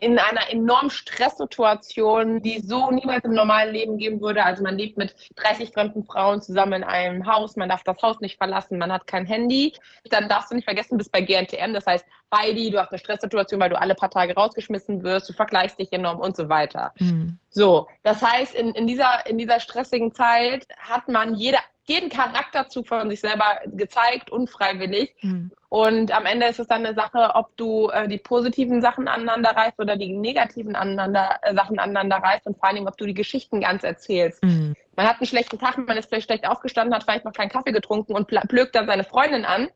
in 0.00 0.18
einer 0.18 0.48
enormen 0.50 0.90
Stresssituation, 0.90 2.40
die 2.40 2.58
es 2.58 2.68
so 2.68 2.90
niemals 2.90 3.24
im 3.24 3.34
normalen 3.34 3.74
Leben 3.74 3.98
geben 3.98 4.20
würde. 4.20 4.44
Also 4.44 4.62
man 4.62 4.78
lebt 4.78 4.96
mit 4.96 5.14
30 5.36 5.72
fremden 5.72 6.04
Frauen 6.04 6.40
zusammen 6.40 6.74
in 6.74 6.84
einem 6.84 7.26
Haus, 7.26 7.56
man 7.56 7.68
darf 7.68 7.82
das 7.82 8.00
Haus 8.00 8.20
nicht 8.20 8.36
verlassen, 8.36 8.78
man 8.78 8.92
hat 8.92 9.08
kein 9.08 9.26
Handy. 9.26 9.74
Dann 10.10 10.28
darfst 10.28 10.50
du 10.50 10.54
nicht 10.54 10.66
vergessen, 10.66 10.90
du 10.90 10.98
bist 10.98 11.10
bei 11.10 11.20
GNTM, 11.20 11.72
das 11.72 11.86
heißt 11.86 12.04
Heidi, 12.34 12.70
du 12.70 12.78
hast 12.78 12.90
eine 12.90 12.98
Stresssituation, 12.98 13.60
weil 13.60 13.70
du 13.70 13.80
alle 13.80 13.94
paar 13.94 14.10
Tage 14.10 14.34
rausgeschmissen 14.34 15.02
wirst, 15.02 15.28
du 15.28 15.32
vergleichst 15.32 15.78
dich 15.78 15.92
enorm 15.92 16.20
und 16.20 16.36
so 16.36 16.48
weiter. 16.48 16.92
Mhm. 16.98 17.38
So, 17.50 17.88
das 18.02 18.22
heißt, 18.22 18.54
in, 18.54 18.70
in, 18.72 18.86
dieser, 18.86 19.26
in 19.26 19.38
dieser 19.38 19.58
stressigen 19.58 20.12
Zeit 20.12 20.66
hat 20.78 21.08
man 21.08 21.34
jede 21.34 21.58
jeden 21.88 22.10
Charakterzug 22.10 22.88
von 22.88 23.08
sich 23.08 23.20
selber 23.20 23.60
gezeigt, 23.66 24.30
unfreiwillig. 24.30 25.14
Mhm. 25.22 25.52
Und 25.68 26.16
am 26.16 26.26
Ende 26.26 26.46
ist 26.46 26.58
es 26.58 26.66
dann 26.66 26.84
eine 26.84 26.94
Sache, 26.94 27.32
ob 27.34 27.56
du 27.56 27.88
äh, 27.90 28.08
die 28.08 28.18
positiven 28.18 28.80
Sachen 28.82 29.08
aneinander 29.08 29.50
reißt 29.50 29.78
oder 29.78 29.96
die 29.96 30.12
negativen 30.12 30.74
aneinander, 30.74 31.38
äh, 31.42 31.54
Sachen 31.54 31.78
aneinander 31.78 32.16
reißt 32.16 32.46
und 32.46 32.58
vor 32.58 32.68
allen 32.68 32.76
Dingen, 32.76 32.88
ob 32.88 32.96
du 32.96 33.06
die 33.06 33.14
Geschichten 33.14 33.60
ganz 33.60 33.84
erzählst. 33.84 34.42
Mhm. 34.42 34.74
Man 34.96 35.06
hat 35.06 35.20
einen 35.20 35.26
schlechten 35.26 35.58
Tag, 35.58 35.78
man 35.78 35.96
ist 35.96 36.08
vielleicht 36.08 36.26
schlecht 36.26 36.48
aufgestanden, 36.48 36.94
hat 36.94 37.04
vielleicht 37.04 37.24
noch 37.24 37.32
keinen 37.32 37.50
Kaffee 37.50 37.72
getrunken 37.72 38.14
und 38.14 38.26
plögt 38.26 38.74
dann 38.74 38.86
seine 38.86 39.04
Freundin 39.04 39.44
an 39.44 39.68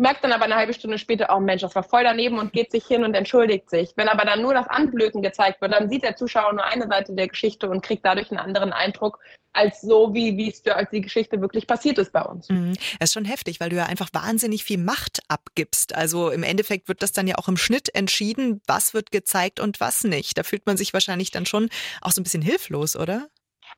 merkt 0.00 0.24
dann 0.24 0.32
aber 0.32 0.44
eine 0.44 0.56
halbe 0.56 0.72
Stunde 0.72 0.98
später, 0.98 1.28
oh 1.34 1.40
Mensch, 1.40 1.60
das 1.62 1.74
war 1.74 1.82
voll 1.82 2.02
daneben 2.02 2.38
und 2.38 2.52
geht 2.52 2.72
sich 2.72 2.86
hin 2.86 3.04
und 3.04 3.14
entschuldigt 3.14 3.68
sich. 3.70 3.92
Wenn 3.96 4.08
aber 4.08 4.24
dann 4.24 4.42
nur 4.42 4.54
das 4.54 4.66
Anblöken 4.66 5.22
gezeigt 5.22 5.60
wird, 5.60 5.72
dann 5.72 5.90
sieht 5.90 6.02
der 6.02 6.16
Zuschauer 6.16 6.52
nur 6.54 6.64
eine 6.64 6.88
Seite 6.88 7.14
der 7.14 7.28
Geschichte 7.28 7.68
und 7.68 7.82
kriegt 7.82 8.04
dadurch 8.04 8.30
einen 8.30 8.40
anderen 8.40 8.72
Eindruck, 8.72 9.20
als 9.52 9.80
so, 9.80 10.14
wie, 10.14 10.36
wie 10.36 10.50
es 10.50 10.64
als 10.66 10.90
die 10.90 11.00
Geschichte 11.00 11.40
wirklich 11.40 11.66
passiert 11.66 11.98
ist 11.98 12.12
bei 12.12 12.22
uns. 12.22 12.48
Mhm. 12.48 12.74
Das 12.98 13.10
ist 13.10 13.14
schon 13.14 13.24
heftig, 13.24 13.60
weil 13.60 13.68
du 13.68 13.76
ja 13.76 13.86
einfach 13.86 14.08
wahnsinnig 14.12 14.64
viel 14.64 14.78
Macht 14.78 15.20
abgibst. 15.28 15.94
Also 15.94 16.30
im 16.30 16.44
Endeffekt 16.44 16.88
wird 16.88 17.02
das 17.02 17.12
dann 17.12 17.26
ja 17.26 17.36
auch 17.36 17.48
im 17.48 17.56
Schnitt 17.56 17.94
entschieden, 17.94 18.62
was 18.66 18.94
wird 18.94 19.10
gezeigt 19.10 19.60
und 19.60 19.80
was 19.80 20.04
nicht. 20.04 20.38
Da 20.38 20.44
fühlt 20.44 20.66
man 20.66 20.76
sich 20.76 20.92
wahrscheinlich 20.92 21.30
dann 21.30 21.46
schon 21.46 21.68
auch 22.00 22.12
so 22.12 22.20
ein 22.20 22.24
bisschen 22.24 22.42
hilflos, 22.42 22.96
oder? 22.96 23.28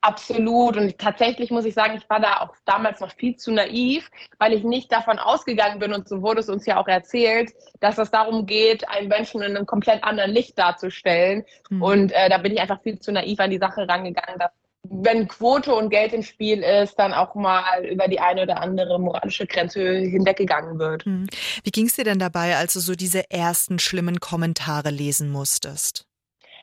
Absolut. 0.02 0.76
Und 0.76 0.98
tatsächlich 0.98 1.50
muss 1.50 1.64
ich 1.64 1.74
sagen, 1.74 1.96
ich 1.96 2.10
war 2.10 2.18
da 2.18 2.40
auch 2.40 2.54
damals 2.64 3.00
noch 3.00 3.12
viel 3.12 3.36
zu 3.36 3.52
naiv, 3.52 4.10
weil 4.38 4.52
ich 4.52 4.64
nicht 4.64 4.90
davon 4.90 5.18
ausgegangen 5.18 5.78
bin, 5.78 5.92
und 5.92 6.08
so 6.08 6.22
wurde 6.22 6.40
es 6.40 6.48
uns 6.48 6.66
ja 6.66 6.76
auch 6.76 6.88
erzählt, 6.88 7.52
dass 7.78 7.98
es 7.98 8.10
darum 8.10 8.44
geht, 8.44 8.88
einen 8.88 9.08
Menschen 9.08 9.42
in 9.42 9.56
einem 9.56 9.64
komplett 9.64 10.02
anderen 10.02 10.32
Licht 10.32 10.58
darzustellen. 10.58 11.44
Mhm. 11.70 11.82
Und 11.82 12.12
äh, 12.12 12.28
da 12.28 12.38
bin 12.38 12.52
ich 12.52 12.60
einfach 12.60 12.82
viel 12.82 12.98
zu 12.98 13.12
naiv 13.12 13.38
an 13.38 13.50
die 13.50 13.58
Sache 13.58 13.88
rangegangen, 13.88 14.40
dass 14.40 14.50
wenn 14.90 15.28
Quote 15.28 15.72
und 15.72 15.90
Geld 15.90 16.12
im 16.12 16.24
Spiel 16.24 16.64
ist, 16.64 16.96
dann 16.96 17.12
auch 17.12 17.36
mal 17.36 17.84
über 17.84 18.08
die 18.08 18.18
eine 18.18 18.42
oder 18.42 18.60
andere 18.60 18.98
moralische 18.98 19.46
Grenze 19.46 19.80
hinweggegangen 19.80 20.80
wird. 20.80 21.06
Mhm. 21.06 21.28
Wie 21.62 21.70
ging 21.70 21.86
es 21.86 21.94
dir 21.94 22.04
denn 22.04 22.18
dabei, 22.18 22.56
als 22.56 22.72
du 22.72 22.80
so 22.80 22.96
diese 22.96 23.30
ersten 23.30 23.78
schlimmen 23.78 24.18
Kommentare 24.18 24.90
lesen 24.90 25.30
musstest? 25.30 26.06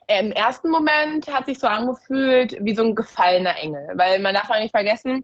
Im 0.10 0.32
ersten 0.32 0.72
Moment 0.72 1.28
hat 1.32 1.46
sich 1.46 1.60
so 1.60 1.68
angefühlt 1.68 2.58
wie 2.62 2.74
so 2.74 2.84
ein 2.84 2.96
gefallener 2.96 3.56
Engel, 3.58 3.92
weil 3.94 4.20
man 4.20 4.34
darf 4.34 4.50
ja 4.50 4.60
nicht 4.60 4.72
vergessen, 4.72 5.24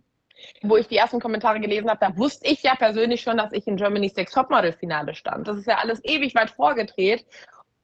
wo 0.62 0.78
ich 0.78 0.88
die 0.88 0.98
ersten 0.98 1.20
Kommentare 1.20 1.60
gelesen 1.60 1.90
habe, 1.90 2.00
da 2.00 2.16
wusste 2.18 2.48
ich 2.48 2.62
ja 2.62 2.76
persönlich 2.76 3.22
schon, 3.22 3.38
dass 3.38 3.52
ich 3.52 3.66
in 3.68 3.78
Germany's 3.78 4.16
Next 4.16 4.36
Topmodel 4.36 4.74
Finale 4.74 5.16
stand. 5.16 5.48
Das 5.48 5.58
ist 5.58 5.66
ja 5.66 5.78
alles 5.78 6.02
ewig 6.04 6.36
weit 6.36 6.52
vorgedreht 6.52 7.26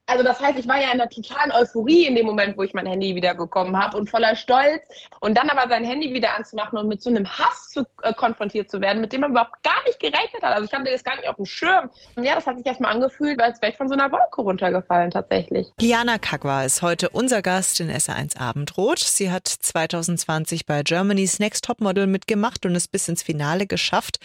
also 0.06 0.24
das 0.24 0.40
heißt, 0.40 0.58
ich 0.58 0.66
war 0.66 0.76
ja 0.76 0.92
in 0.92 1.00
einer 1.00 1.08
totalen 1.08 1.52
Euphorie 1.52 2.06
in 2.06 2.14
dem 2.14 2.26
Moment, 2.26 2.58
wo 2.58 2.62
ich 2.62 2.74
mein 2.74 2.86
Handy 2.86 3.14
wieder 3.14 3.34
bekommen 3.34 3.76
habe 3.76 3.96
und 3.96 4.10
voller 4.10 4.34
Stolz. 4.34 4.82
Und 5.20 5.38
dann 5.38 5.48
aber 5.48 5.68
sein 5.68 5.84
Handy 5.84 6.12
wieder 6.12 6.34
anzumachen 6.36 6.78
und 6.78 6.88
mit 6.88 7.02
so 7.02 7.10
einem 7.10 7.26
Hass 7.26 7.70
zu, 7.70 7.86
äh, 8.02 8.12
konfrontiert 8.12 8.70
zu 8.70 8.80
werden, 8.80 9.00
mit 9.00 9.12
dem 9.12 9.20
man 9.20 9.30
überhaupt 9.30 9.62
gar 9.62 9.82
nicht 9.86 10.00
gerechnet 10.00 10.42
hat. 10.42 10.54
Also 10.54 10.64
ich 10.64 10.72
hatte 10.72 10.90
das 10.90 11.04
gar 11.04 11.16
nicht 11.16 11.28
auf 11.28 11.36
dem 11.36 11.46
Schirm. 11.46 11.90
Und 12.16 12.24
ja, 12.24 12.34
das 12.34 12.46
hat 12.46 12.56
sich 12.56 12.66
erstmal 12.66 12.92
angefühlt, 12.92 13.40
als 13.40 13.62
wäre 13.62 13.72
ich 13.72 13.78
von 13.78 13.88
so 13.88 13.94
einer 13.94 14.10
Wolke 14.10 14.42
runtergefallen 14.42 15.10
tatsächlich. 15.12 15.68
Liana 15.80 16.18
Kagwa 16.18 16.64
ist 16.64 16.82
heute 16.82 17.08
unser 17.10 17.40
Gast 17.40 17.78
in 17.80 17.90
SR1 17.90 18.38
Abendrot. 18.38 18.98
Sie 18.98 19.30
hat 19.30 19.46
2020 19.46 20.66
bei 20.66 20.82
Germany's 20.82 21.38
Next 21.38 21.64
Topmodel 21.64 22.08
mitgemacht 22.08 22.66
und 22.66 22.74
es 22.74 22.88
bis 22.88 23.08
ins 23.08 23.22
Finale 23.22 23.66
geschafft. 23.66 24.18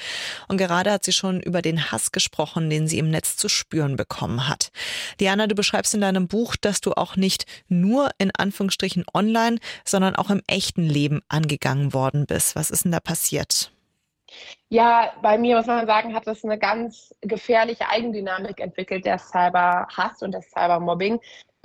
Und 0.48 0.58
gerade 0.58 0.92
hat 0.92 1.04
sie 1.04 1.14
schon 1.14 1.40
über 1.40 1.62
den 1.62 1.92
Hass 1.92 2.12
gesprochen, 2.12 2.70
den 2.72 2.88
sie 2.88 2.98
im 2.98 3.12
Netz 3.12 3.38
zu 3.38 3.48
spüren 3.48 3.96
bekommen 3.96 4.50
hat. 4.50 4.72
Liana, 5.20 5.46
du 5.46 5.56
beschreibst 5.68 5.94
in 5.94 6.02
deinem 6.02 6.30
Buch, 6.30 6.56
dass 6.56 6.80
du 6.80 6.94
auch 6.94 7.18
nicht 7.18 7.46
nur 7.68 8.12
in 8.20 8.32
Anführungsstrichen 8.32 9.04
online, 9.14 9.58
sondern 9.84 10.16
auch 10.16 10.30
im 10.30 10.42
echten 10.48 10.84
Leben 10.84 11.22
angegangen 11.28 11.94
worden 11.94 12.26
bist. 12.26 12.56
Was 12.56 12.70
ist 12.70 12.86
denn 12.86 12.94
da 12.94 13.02
passiert? 13.02 13.74
Ja, 14.70 15.12
bei 15.22 15.38
mir 15.38 15.58
muss 15.58 15.66
man 15.66 15.86
sagen, 15.86 16.16
hat 16.16 16.26
das 16.26 16.46
eine 16.46 16.58
ganz 16.58 17.14
gefährliche 17.20 17.90
Eigendynamik 17.90 18.62
entwickelt, 18.62 19.06
der 19.06 19.18
Cyberhass 19.18 20.22
und 20.22 20.32
das 20.32 20.50
Cybermobbing. 20.52 21.20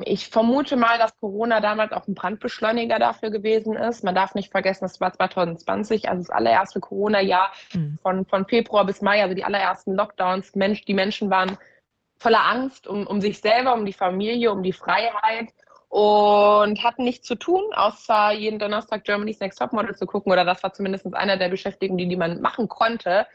Ich 0.04 0.28
vermute 0.28 0.75
mal, 0.76 0.99
dass 0.99 1.16
Corona 1.21 1.61
damals 1.61 1.92
auch 1.92 2.09
ein 2.09 2.14
Brandbeschleuniger 2.14 2.99
dafür 2.99 3.30
gewesen 3.30 3.76
ist. 3.76 4.02
Man 4.02 4.16
darf 4.16 4.35
nicht 4.35 4.50
vergessen, 4.50 4.87
es 4.87 5.00
war 5.00 5.12
2020, 5.12 6.09
also 6.09 6.23
das 6.23 6.30
allererste 6.30 6.80
Corona-Jahr 6.80 7.52
mhm. 7.73 7.99
von, 8.02 8.26
von 8.26 8.47
Februar 8.47 8.85
bis 8.85 9.00
Mai, 9.00 9.23
also 9.23 9.37
die 9.37 9.44
allerersten 9.44 9.94
Lockdowns. 9.94 10.56
Mensch, 10.56 10.85
die 10.87 10.94
Menschen 10.94 11.30
waren 11.30 11.56
voller 12.22 12.46
Angst 12.46 12.86
um, 12.86 13.06
um 13.06 13.20
sich 13.20 13.40
selber, 13.40 13.74
um 13.74 13.84
die 13.84 13.92
Familie, 13.92 14.52
um 14.52 14.62
die 14.62 14.72
Freiheit 14.72 15.48
und 15.88 16.82
hatten 16.82 17.04
nichts 17.04 17.26
zu 17.26 17.34
tun, 17.34 17.62
außer 17.74 18.32
jeden 18.32 18.58
Donnerstag 18.58 19.04
Germany's 19.04 19.40
Next 19.40 19.58
Topmodel 19.58 19.94
zu 19.94 20.06
gucken. 20.06 20.32
Oder 20.32 20.44
das 20.44 20.62
war 20.62 20.72
zumindest 20.72 21.14
einer 21.14 21.36
der 21.36 21.50
Beschäftigungen, 21.50 22.08
die 22.08 22.16
man 22.16 22.40
machen 22.40 22.66
konnte. 22.68 23.26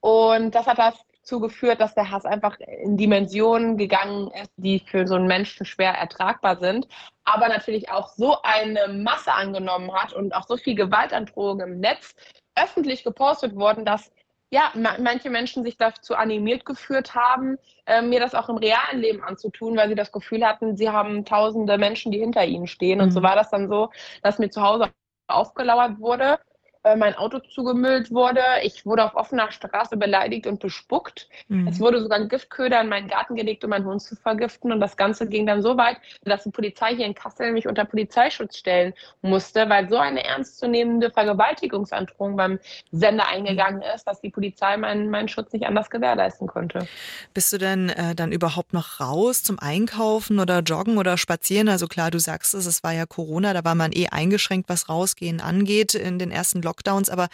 Und 0.00 0.54
das 0.54 0.66
hat 0.66 0.78
dazu 0.78 1.40
geführt, 1.40 1.80
dass 1.80 1.94
der 1.94 2.10
Hass 2.10 2.26
einfach 2.26 2.58
in 2.60 2.98
Dimensionen 2.98 3.78
gegangen 3.78 4.30
ist, 4.42 4.50
die 4.56 4.80
für 4.80 5.06
so 5.06 5.14
einen 5.14 5.26
Menschen 5.26 5.64
schwer 5.64 5.92
ertragbar 5.92 6.56
sind, 6.56 6.86
aber 7.24 7.48
natürlich 7.48 7.90
auch 7.90 8.08
so 8.08 8.42
eine 8.42 8.88
Masse 8.88 9.32
angenommen 9.32 9.90
hat 9.94 10.12
und 10.12 10.34
auch 10.34 10.46
so 10.46 10.56
viel 10.56 10.74
Gewaltandrohung 10.74 11.60
im 11.60 11.80
Netz 11.80 12.14
öffentlich 12.56 13.04
gepostet 13.04 13.56
worden, 13.56 13.86
dass 13.86 14.12
ja, 14.52 14.70
manche 14.74 15.30
Menschen 15.30 15.64
sich 15.64 15.78
dazu 15.78 16.14
animiert 16.14 16.66
geführt 16.66 17.14
haben, 17.14 17.56
äh, 17.86 18.02
mir 18.02 18.20
das 18.20 18.34
auch 18.34 18.50
im 18.50 18.58
realen 18.58 19.00
Leben 19.00 19.24
anzutun, 19.24 19.76
weil 19.78 19.88
sie 19.88 19.94
das 19.94 20.12
Gefühl 20.12 20.46
hatten, 20.46 20.76
sie 20.76 20.90
haben 20.90 21.24
tausende 21.24 21.78
Menschen, 21.78 22.12
die 22.12 22.18
hinter 22.18 22.44
ihnen 22.44 22.66
stehen. 22.66 22.98
Mhm. 22.98 23.04
Und 23.04 23.10
so 23.12 23.20
mhm. 23.20 23.24
war 23.24 23.34
das 23.34 23.50
dann 23.50 23.68
so, 23.68 23.90
dass 24.22 24.38
mir 24.38 24.50
zu 24.50 24.60
Hause 24.60 24.90
aufgelauert 25.26 25.98
wurde 25.98 26.38
äh, 26.84 26.96
mein 26.96 27.14
Auto 27.14 27.38
zugemüllt 27.38 28.10
wurde. 28.10 28.40
Ich 28.62 28.84
wurde 28.84 29.04
auf 29.04 29.14
offener 29.14 29.52
Straße 29.52 29.96
beleidigt 29.96 30.46
und 30.46 30.60
bespuckt. 30.60 31.28
Mhm. 31.48 31.68
Es 31.68 31.78
wurde 31.78 32.02
sogar 32.02 32.18
ein 32.18 32.28
Giftköder 32.28 32.80
in 32.80 32.88
meinen 32.88 33.08
Garten 33.08 33.36
gelegt, 33.36 33.62
um 33.62 33.70
meinen 33.70 33.84
Hund 33.84 34.02
zu 34.02 34.16
vergiften. 34.16 34.72
Und 34.72 34.80
das 34.80 34.96
Ganze 34.96 35.28
ging 35.28 35.46
dann 35.46 35.62
so 35.62 35.76
weit, 35.76 35.98
dass 36.24 36.44
die 36.44 36.50
Polizei 36.50 36.96
hier 36.96 37.06
in 37.06 37.14
Kassel 37.14 37.52
mich 37.52 37.68
unter 37.68 37.84
Polizeischutz 37.84 38.56
stellen 38.56 38.94
musste, 39.20 39.68
weil 39.68 39.88
so 39.88 39.96
eine 39.96 40.24
ernstzunehmende 40.24 41.10
Vergewaltigungsandrohung 41.10 42.36
beim 42.36 42.58
Sender 42.90 43.28
eingegangen 43.28 43.82
ist, 43.94 44.04
dass 44.04 44.20
die 44.20 44.30
Polizei 44.30 44.76
meinen, 44.76 45.08
meinen 45.08 45.28
Schutz 45.28 45.52
nicht 45.52 45.66
anders 45.66 45.88
gewährleisten 45.90 46.48
konnte. 46.48 46.88
Bist 47.32 47.52
du 47.52 47.58
denn 47.58 47.90
äh, 47.90 48.16
dann 48.16 48.32
überhaupt 48.32 48.72
noch 48.72 48.98
raus 48.98 49.44
zum 49.44 49.58
Einkaufen 49.60 50.40
oder 50.40 50.60
Joggen 50.60 50.98
oder 50.98 51.16
Spazieren? 51.16 51.68
Also 51.68 51.86
klar, 51.86 52.10
du 52.10 52.18
sagst 52.18 52.54
es, 52.54 52.66
es 52.66 52.82
war 52.82 52.92
ja 52.92 53.06
Corona, 53.06 53.52
da 53.52 53.64
war 53.64 53.76
man 53.76 53.92
eh 53.92 54.08
eingeschränkt, 54.08 54.68
was 54.68 54.88
Rausgehen 54.88 55.40
angeht 55.40 55.94
in 55.94 56.18
den 56.18 56.30
ersten. 56.30 56.60
Lockdowns, 56.72 57.10
aber 57.10 57.24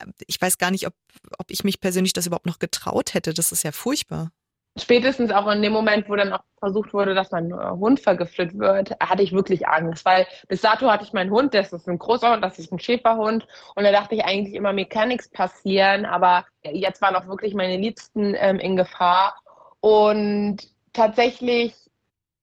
äh, 0.00 0.06
ich 0.26 0.40
weiß 0.40 0.58
gar 0.58 0.70
nicht, 0.70 0.86
ob, 0.86 0.94
ob 1.38 1.50
ich 1.50 1.64
mich 1.64 1.80
persönlich 1.80 2.12
das 2.12 2.26
überhaupt 2.26 2.46
noch 2.46 2.58
getraut 2.58 3.14
hätte. 3.14 3.34
Das 3.34 3.52
ist 3.52 3.62
ja 3.62 3.72
furchtbar. 3.72 4.30
Spätestens 4.78 5.32
auch 5.32 5.48
in 5.48 5.62
dem 5.62 5.72
Moment, 5.72 6.08
wo 6.08 6.14
dann 6.14 6.32
auch 6.32 6.44
versucht 6.58 6.92
wurde, 6.94 7.14
dass 7.14 7.32
mein 7.32 7.50
äh, 7.50 7.70
Hund 7.70 8.00
vergiftet 8.00 8.56
wird, 8.56 8.92
hatte 9.00 9.22
ich 9.22 9.32
wirklich 9.32 9.66
Angst, 9.66 10.04
weil 10.04 10.26
bis 10.48 10.60
dato 10.60 10.88
hatte 10.90 11.04
ich 11.04 11.12
meinen 11.12 11.30
Hund, 11.30 11.54
das 11.54 11.72
ist 11.72 11.88
ein 11.88 11.98
großer 11.98 12.32
Hund, 12.32 12.44
das 12.44 12.58
ist 12.58 12.72
ein 12.72 12.78
Schäferhund 12.78 13.46
und 13.74 13.84
da 13.84 13.90
dachte 13.90 14.14
ich 14.14 14.24
eigentlich 14.24 14.54
immer, 14.54 14.72
mir 14.72 14.86
kann 14.86 15.08
nichts 15.08 15.28
passieren, 15.28 16.06
aber 16.06 16.46
jetzt 16.62 17.02
waren 17.02 17.16
auch 17.16 17.26
wirklich 17.26 17.54
meine 17.54 17.78
Liebsten 17.78 18.34
ähm, 18.38 18.60
in 18.60 18.76
Gefahr 18.76 19.34
und 19.80 20.58
tatsächlich 20.92 21.74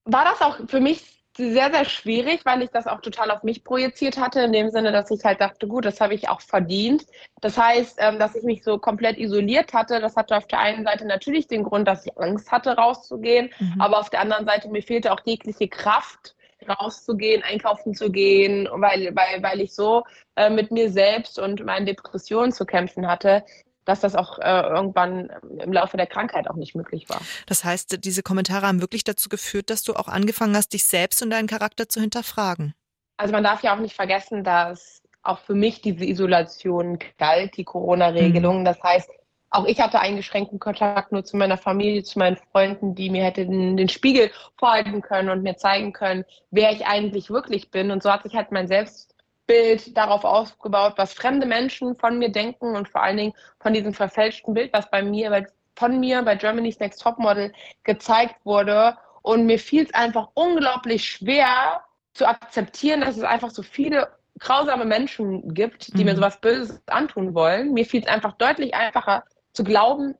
war 0.04 0.24
das 0.24 0.42
auch 0.42 0.68
für 0.68 0.80
mich 0.80 1.17
sehr, 1.38 1.72
sehr 1.72 1.84
schwierig, 1.84 2.40
weil 2.44 2.62
ich 2.62 2.70
das 2.70 2.86
auch 2.86 3.00
total 3.00 3.30
auf 3.30 3.44
mich 3.44 3.64
projiziert 3.64 4.18
hatte, 4.18 4.40
in 4.40 4.52
dem 4.52 4.70
Sinne, 4.70 4.92
dass 4.92 5.10
ich 5.10 5.24
halt 5.24 5.40
dachte, 5.40 5.66
gut, 5.66 5.84
das 5.84 6.00
habe 6.00 6.14
ich 6.14 6.28
auch 6.28 6.40
verdient. 6.40 7.06
Das 7.40 7.56
heißt, 7.56 7.98
ähm, 8.00 8.18
dass 8.18 8.34
ich 8.34 8.42
mich 8.42 8.64
so 8.64 8.78
komplett 8.78 9.16
isoliert 9.16 9.72
hatte, 9.72 10.00
das 10.00 10.16
hatte 10.16 10.36
auf 10.36 10.48
der 10.48 10.58
einen 10.58 10.84
Seite 10.84 11.06
natürlich 11.06 11.46
den 11.46 11.62
Grund, 11.62 11.88
dass 11.88 12.04
ich 12.04 12.18
Angst 12.18 12.50
hatte, 12.50 12.76
rauszugehen, 12.76 13.50
mhm. 13.58 13.80
aber 13.80 14.00
auf 14.00 14.10
der 14.10 14.20
anderen 14.20 14.44
Seite 14.44 14.68
mir 14.68 14.82
fehlte 14.82 15.12
auch 15.12 15.20
jegliche 15.24 15.68
Kraft, 15.68 16.34
rauszugehen, 16.68 17.42
einkaufen 17.44 17.94
zu 17.94 18.10
gehen, 18.10 18.68
weil, 18.72 19.14
weil, 19.14 19.42
weil 19.42 19.60
ich 19.60 19.74
so 19.74 20.04
äh, 20.36 20.50
mit 20.50 20.72
mir 20.72 20.90
selbst 20.90 21.38
und 21.38 21.64
meinen 21.64 21.86
Depressionen 21.86 22.52
zu 22.52 22.66
kämpfen 22.66 23.06
hatte, 23.06 23.44
dass 23.88 24.00
das 24.00 24.14
auch 24.14 24.38
äh, 24.38 24.60
irgendwann 24.60 25.30
im 25.58 25.72
Laufe 25.72 25.96
der 25.96 26.06
Krankheit 26.06 26.48
auch 26.48 26.56
nicht 26.56 26.74
möglich 26.74 27.08
war. 27.08 27.20
Das 27.46 27.64
heißt, 27.64 28.04
diese 28.04 28.22
Kommentare 28.22 28.66
haben 28.66 28.82
wirklich 28.82 29.02
dazu 29.02 29.28
geführt, 29.28 29.70
dass 29.70 29.82
du 29.82 29.94
auch 29.94 30.08
angefangen 30.08 30.54
hast, 30.54 30.74
dich 30.74 30.84
selbst 30.84 31.22
und 31.22 31.30
deinen 31.30 31.48
Charakter 31.48 31.88
zu 31.88 32.00
hinterfragen. 32.00 32.74
Also 33.16 33.32
man 33.32 33.42
darf 33.42 33.62
ja 33.62 33.74
auch 33.74 33.80
nicht 33.80 33.96
vergessen, 33.96 34.44
dass 34.44 35.02
auch 35.22 35.40
für 35.40 35.54
mich 35.54 35.80
diese 35.80 36.04
Isolation 36.04 36.98
galt, 37.18 37.56
die 37.56 37.64
Corona-Regelung. 37.64 38.60
Mhm. 38.60 38.64
Das 38.64 38.82
heißt, 38.82 39.10
auch 39.50 39.64
ich 39.64 39.80
hatte 39.80 40.00
eingeschränkten 40.00 40.58
Kontakt 40.58 41.10
nur 41.10 41.24
zu 41.24 41.38
meiner 41.38 41.56
Familie, 41.56 42.02
zu 42.02 42.18
meinen 42.18 42.36
Freunden, 42.52 42.94
die 42.94 43.08
mir 43.08 43.24
hätten 43.24 43.78
den 43.78 43.88
Spiegel 43.88 44.30
vorhalten 44.58 45.00
können 45.00 45.30
und 45.30 45.42
mir 45.42 45.56
zeigen 45.56 45.94
können, 45.94 46.24
wer 46.50 46.72
ich 46.72 46.86
eigentlich 46.86 47.30
wirklich 47.30 47.70
bin. 47.70 47.90
Und 47.90 48.02
so 48.02 48.12
hat 48.12 48.24
sich 48.24 48.34
halt 48.34 48.52
mein 48.52 48.68
Selbst 48.68 49.14
Bild 49.48 49.96
darauf 49.96 50.24
aufgebaut, 50.24 50.92
was 50.96 51.14
fremde 51.14 51.46
Menschen 51.46 51.96
von 51.96 52.18
mir 52.18 52.30
denken 52.30 52.76
und 52.76 52.88
vor 52.88 53.02
allen 53.02 53.16
Dingen 53.16 53.32
von 53.58 53.72
diesem 53.72 53.92
verfälschten 53.92 54.54
Bild, 54.54 54.72
was 54.72 54.88
bei 54.90 55.02
mir, 55.02 55.46
von 55.74 55.98
mir 55.98 56.22
bei 56.22 56.36
Germany's 56.36 56.78
Next 56.78 57.02
Topmodel 57.02 57.52
gezeigt 57.82 58.36
wurde. 58.44 58.96
Und 59.22 59.46
mir 59.46 59.58
fiel 59.58 59.84
es 59.84 59.94
einfach 59.94 60.28
unglaublich 60.34 61.04
schwer 61.04 61.82
zu 62.12 62.28
akzeptieren, 62.28 63.00
dass 63.00 63.16
es 63.16 63.24
einfach 63.24 63.50
so 63.50 63.62
viele 63.62 64.08
grausame 64.38 64.84
Menschen 64.84 65.52
gibt, 65.54 65.88
die 65.94 66.00
mhm. 66.00 66.04
mir 66.04 66.16
sowas 66.16 66.40
Böses 66.40 66.80
antun 66.86 67.34
wollen. 67.34 67.72
Mir 67.72 67.86
fiel 67.86 68.02
es 68.02 68.06
einfach 68.06 68.34
deutlich 68.34 68.74
einfacher 68.74 69.24
zu 69.52 69.64
glauben, 69.64 70.14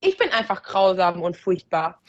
ich 0.00 0.16
bin 0.16 0.30
einfach 0.30 0.62
grausam 0.62 1.22
und 1.22 1.36
furchtbar. 1.36 2.00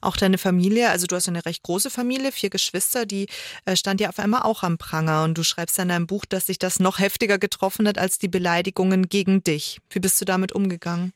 Auch 0.00 0.16
deine 0.16 0.38
Familie, 0.38 0.90
also 0.90 1.06
du 1.06 1.16
hast 1.16 1.28
eine 1.28 1.44
recht 1.44 1.62
große 1.62 1.90
Familie, 1.90 2.32
vier 2.32 2.50
Geschwister, 2.50 3.06
die 3.06 3.26
äh, 3.66 3.76
stand 3.76 4.00
ja 4.00 4.08
auf 4.08 4.18
einmal 4.18 4.42
auch 4.42 4.62
am 4.62 4.78
Pranger 4.78 5.24
und 5.24 5.36
du 5.36 5.42
schreibst 5.42 5.78
in 5.78 5.88
deinem 5.88 6.06
Buch, 6.06 6.24
dass 6.24 6.46
sich 6.46 6.58
das 6.58 6.80
noch 6.80 6.98
heftiger 6.98 7.38
getroffen 7.38 7.86
hat 7.86 7.98
als 7.98 8.18
die 8.18 8.28
Beleidigungen 8.28 9.08
gegen 9.08 9.44
dich. 9.44 9.80
Wie 9.90 10.00
bist 10.00 10.20
du 10.20 10.24
damit 10.24 10.52
umgegangen? 10.52 11.12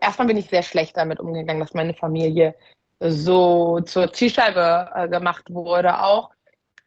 Erstmal 0.00 0.28
bin 0.28 0.36
ich 0.36 0.48
sehr 0.48 0.62
schlecht 0.62 0.96
damit 0.96 1.20
umgegangen, 1.20 1.60
dass 1.60 1.74
meine 1.74 1.94
Familie 1.94 2.54
so 3.00 3.80
zur 3.80 4.12
Zielscheibe 4.12 4.90
äh, 4.94 5.08
gemacht 5.08 5.44
wurde 5.50 6.02
auch 6.02 6.30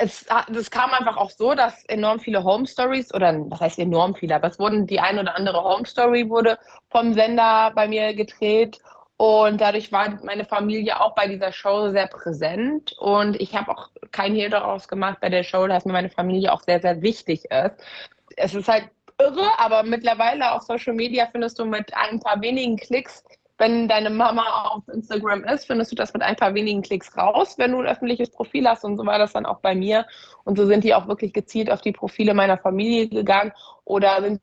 es, 0.01 0.25
es 0.55 0.71
kam 0.71 0.91
einfach 0.91 1.17
auch 1.17 1.29
so, 1.29 1.53
dass 1.53 1.85
enorm 1.85 2.19
viele 2.19 2.43
Home 2.43 2.65
Stories 2.65 3.13
oder 3.13 3.33
was 3.49 3.61
heißt 3.61 3.79
enorm 3.79 4.15
viele, 4.15 4.35
aber 4.35 4.47
es 4.47 4.57
wurden 4.57 4.87
die 4.87 4.99
ein 4.99 5.19
oder 5.19 5.35
andere 5.35 5.63
Home 5.63 5.85
Story 5.85 6.27
wurde 6.29 6.57
vom 6.89 7.13
Sender 7.13 7.71
bei 7.75 7.87
mir 7.87 8.15
gedreht 8.15 8.79
und 9.17 9.61
dadurch 9.61 9.91
war 9.91 10.19
meine 10.23 10.45
Familie 10.45 10.99
auch 10.99 11.13
bei 11.13 11.27
dieser 11.27 11.51
Show 11.51 11.91
sehr 11.91 12.07
präsent 12.07 12.93
und 12.97 13.39
ich 13.39 13.55
habe 13.55 13.71
auch 13.71 13.89
kein 14.11 14.33
Hehl 14.33 14.49
daraus 14.49 14.87
gemacht 14.87 15.19
bei 15.21 15.29
der 15.29 15.43
Show, 15.43 15.67
dass 15.67 15.85
mir 15.85 15.93
meine 15.93 16.09
Familie 16.09 16.51
auch 16.51 16.61
sehr, 16.61 16.81
sehr 16.81 17.01
wichtig 17.03 17.45
ist. 17.45 17.75
Es 18.35 18.55
ist 18.55 18.67
halt 18.67 18.89
irre, 19.19 19.47
aber 19.59 19.83
mittlerweile 19.83 20.51
auf 20.51 20.63
Social 20.63 20.93
Media 20.93 21.27
findest 21.31 21.59
du 21.59 21.65
mit 21.65 21.93
ein 21.95 22.19
paar 22.19 22.41
wenigen 22.41 22.75
Klicks 22.77 23.23
wenn 23.57 23.87
deine 23.87 24.09
Mama 24.09 24.71
auf 24.71 24.87
Instagram 24.87 25.43
ist, 25.43 25.65
findest 25.65 25.91
du 25.91 25.95
das 25.95 26.13
mit 26.13 26.23
ein 26.23 26.35
paar 26.35 26.53
wenigen 26.53 26.81
Klicks 26.81 27.15
raus, 27.17 27.55
wenn 27.57 27.71
du 27.71 27.79
ein 27.79 27.87
öffentliches 27.87 28.31
Profil 28.31 28.67
hast. 28.67 28.83
Und 28.83 28.97
so 28.97 29.05
war 29.05 29.19
das 29.19 29.33
dann 29.33 29.45
auch 29.45 29.59
bei 29.59 29.75
mir. 29.75 30.05
Und 30.43 30.57
so 30.57 30.65
sind 30.65 30.83
die 30.83 30.93
auch 30.93 31.07
wirklich 31.07 31.33
gezielt 31.33 31.69
auf 31.69 31.81
die 31.81 31.91
Profile 31.91 32.33
meiner 32.33 32.57
Familie 32.57 33.07
gegangen 33.07 33.53
oder 33.85 34.21
sind 34.21 34.41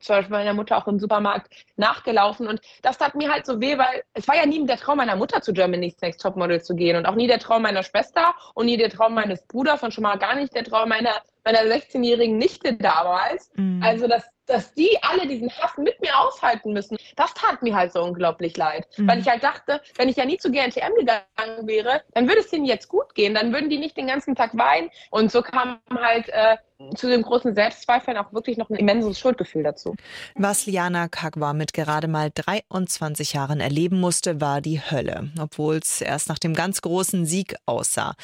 zum 0.00 0.16
Beispiel 0.16 0.36
meiner 0.36 0.54
Mutter 0.54 0.76
auch 0.76 0.86
im 0.86 0.98
Supermarkt 0.98 1.52
nachgelaufen. 1.76 2.46
Und 2.46 2.60
das 2.82 2.98
tat 2.98 3.14
mir 3.14 3.32
halt 3.32 3.46
so 3.46 3.60
weh, 3.60 3.78
weil 3.78 4.02
es 4.12 4.28
war 4.28 4.36
ja 4.36 4.46
nie 4.46 4.64
der 4.66 4.76
Traum 4.76 4.98
meiner 4.98 5.16
Mutter 5.16 5.40
zu 5.40 5.52
Germany's 5.52 6.00
Next 6.00 6.20
Topmodel 6.20 6.62
zu 6.62 6.74
gehen 6.74 6.96
und 6.96 7.06
auch 7.06 7.14
nie 7.14 7.26
der 7.26 7.38
Traum 7.38 7.62
meiner 7.62 7.82
Schwester 7.82 8.34
und 8.54 8.66
nie 8.66 8.76
der 8.76 8.90
Traum 8.90 9.14
meines 9.14 9.46
Bruders 9.46 9.82
und 9.82 9.92
schon 9.92 10.02
mal 10.02 10.18
gar 10.18 10.34
nicht 10.34 10.54
der 10.54 10.64
Traum 10.64 10.88
meiner, 10.88 11.14
meiner 11.44 11.60
16-jährigen 11.60 12.38
Nichte 12.38 12.74
damals. 12.74 13.50
Mhm. 13.54 13.82
Also 13.82 14.06
das, 14.08 14.24
dass 14.46 14.74
die 14.74 14.98
alle 15.02 15.26
diesen 15.26 15.50
Hass 15.50 15.76
mit 15.76 16.00
mir 16.00 16.18
aushalten 16.18 16.72
müssen, 16.72 16.96
das 17.16 17.32
tat 17.34 17.62
mir 17.62 17.74
halt 17.74 17.92
so 17.92 18.02
unglaublich 18.02 18.56
leid. 18.56 18.86
Mhm. 18.96 19.08
Weil 19.08 19.18
ich 19.20 19.28
halt 19.28 19.42
dachte, 19.42 19.80
wenn 19.96 20.08
ich 20.08 20.16
ja 20.16 20.24
nie 20.24 20.38
zu 20.38 20.50
GNTM 20.50 20.94
gegangen 20.96 21.66
wäre, 21.66 22.02
dann 22.12 22.28
würde 22.28 22.40
es 22.40 22.50
denen 22.50 22.64
jetzt 22.64 22.88
gut 22.88 23.14
gehen. 23.14 23.34
Dann 23.34 23.52
würden 23.52 23.70
die 23.70 23.78
nicht 23.78 23.96
den 23.96 24.06
ganzen 24.06 24.34
Tag 24.34 24.56
weinen. 24.56 24.90
Und 25.10 25.30
so 25.30 25.42
kam 25.42 25.78
halt 25.90 26.28
äh, 26.28 26.56
zu 26.96 27.08
dem 27.08 27.22
großen 27.22 27.54
Selbstzweifeln 27.54 28.16
auch 28.16 28.32
wirklich 28.32 28.56
noch 28.56 28.68
ein 28.68 28.76
immenses 28.76 29.18
Schuldgefühl 29.18 29.62
dazu. 29.62 29.94
Was 30.34 30.66
Liana 30.66 31.08
Kagwa 31.08 31.52
mit 31.52 31.72
gerade 31.72 32.08
mal 32.08 32.30
23 32.34 33.32
Jahren 33.32 33.60
erleben 33.60 34.00
musste, 34.00 34.40
war 34.40 34.60
die 34.60 34.80
Hölle, 34.80 35.30
obwohl 35.40 35.76
es 35.76 36.00
erst 36.00 36.28
nach 36.28 36.38
dem 36.38 36.54
ganz 36.54 36.82
großen 36.82 37.26
Sieg 37.26 37.54
aussah. 37.66 38.14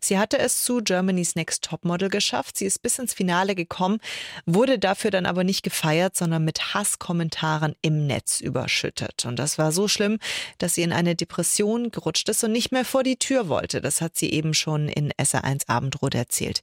Sie 0.00 0.18
hatte 0.18 0.38
es 0.38 0.62
zu 0.62 0.82
Germany's 0.82 1.36
Next 1.36 1.64
Topmodel 1.64 2.08
geschafft. 2.08 2.58
Sie 2.58 2.66
ist 2.66 2.82
bis 2.82 2.98
ins 2.98 3.14
Finale 3.14 3.54
gekommen, 3.54 4.00
wurde 4.44 4.78
dafür 4.78 5.10
dann 5.10 5.26
aber 5.26 5.44
nicht 5.44 5.62
gefeiert, 5.70 6.16
sondern 6.16 6.44
mit 6.44 6.74
Hasskommentaren 6.74 7.76
im 7.80 8.06
Netz 8.06 8.40
überschüttet. 8.40 9.24
Und 9.24 9.38
das 9.38 9.56
war 9.56 9.70
so 9.70 9.86
schlimm, 9.86 10.18
dass 10.58 10.74
sie 10.74 10.82
in 10.82 10.92
eine 10.92 11.14
Depression 11.14 11.90
gerutscht 11.92 12.28
ist 12.28 12.42
und 12.42 12.50
nicht 12.52 12.72
mehr 12.72 12.84
vor 12.84 13.04
die 13.04 13.16
Tür 13.16 13.48
wollte. 13.48 13.80
Das 13.80 14.00
hat 14.00 14.16
sie 14.16 14.32
eben 14.32 14.52
schon 14.52 14.88
in 14.88 15.12
SR1 15.12 15.68
Abendrot 15.68 16.16
erzählt. 16.16 16.62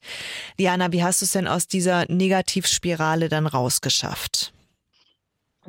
Liana, 0.57 0.91
wie 0.91 1.03
hast 1.03 1.21
du 1.21 1.25
es 1.25 1.31
denn 1.31 1.47
aus 1.47 1.67
dieser 1.67 2.05
Negativspirale 2.11 3.29
dann 3.29 3.47
rausgeschafft? 3.47 4.51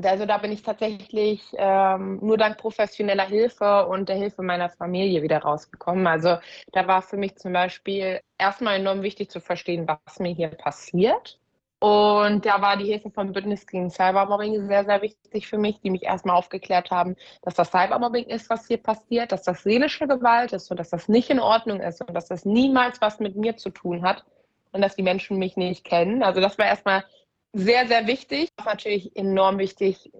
Also 0.03 0.27
da 0.27 0.39
bin 0.39 0.53
ich 0.53 0.63
tatsächlich 0.63 1.43
ähm, 1.57 2.19
nur 2.21 2.37
dank 2.37 2.59
professioneller 2.59 3.27
Hilfe 3.27 3.87
und 3.87 4.09
der 4.09 4.17
Hilfe 4.17 4.43
meiner 4.43 4.69
Familie 4.69 5.23
wieder 5.23 5.39
rausgekommen. 5.39 6.07
Also 6.07 6.39
da 6.73 6.87
war 6.87 7.03
für 7.03 7.17
mich 7.17 7.37
zum 7.37 7.53
Beispiel 7.53 8.21
erstmal 8.37 8.77
enorm 8.77 9.03
wichtig 9.03 9.31
zu 9.31 9.41
verstehen, 9.41 9.89
was 9.89 10.19
mir 10.19 10.33
hier 10.33 10.49
passiert. 10.49 11.39
Und 11.81 12.45
da 12.45 12.61
war 12.61 12.77
die 12.77 12.87
Hilfe 12.87 13.11
vom 13.11 13.33
Bündnis 13.33 13.67
gegen 13.67 13.91
Cybermobbing 13.91 14.67
sehr, 14.67 14.85
sehr 14.85 15.01
wichtig 15.01 15.47
für 15.47 15.59
mich, 15.59 15.81
die 15.81 15.91
mich 15.91 16.03
erstmal 16.03 16.37
aufgeklärt 16.37 16.91
haben, 16.91 17.15
dass 17.43 17.55
das 17.55 17.71
Cybermobbing 17.71 18.25
ist, 18.25 18.51
was 18.51 18.67
hier 18.67 18.79
passiert, 18.79 19.31
dass 19.31 19.43
das 19.43 19.63
seelische 19.63 20.09
Gewalt 20.09 20.53
ist 20.53 20.71
und 20.71 20.79
dass 20.79 20.91
das 20.91 21.09
nicht 21.09 21.31
in 21.31 21.39
Ordnung 21.39 21.81
ist 21.81 22.01
und 22.01 22.15
dass 22.15 22.27
das 22.27 22.45
niemals 22.45 23.01
was 23.01 23.21
mit 23.21 23.37
mir 23.37 23.57
zu 23.57 23.71
tun 23.71 24.03
hat, 24.03 24.25
und 24.73 24.83
dass 24.83 24.97
die 24.97 25.03
Menschen 25.03 25.39
mich 25.39 25.57
nicht 25.57 25.85
kennen. 25.85 26.23
Also 26.23 26.41
das 26.41 26.59
war 26.59 26.67
erstmal 26.67 27.05
sehr, 27.53 27.87
sehr 27.87 28.07
wichtig. 28.07 28.51
Das 28.57 28.67
ist 28.67 28.73
natürlich 28.73 29.17
enorm 29.17 29.59
wichtig, 29.59 30.13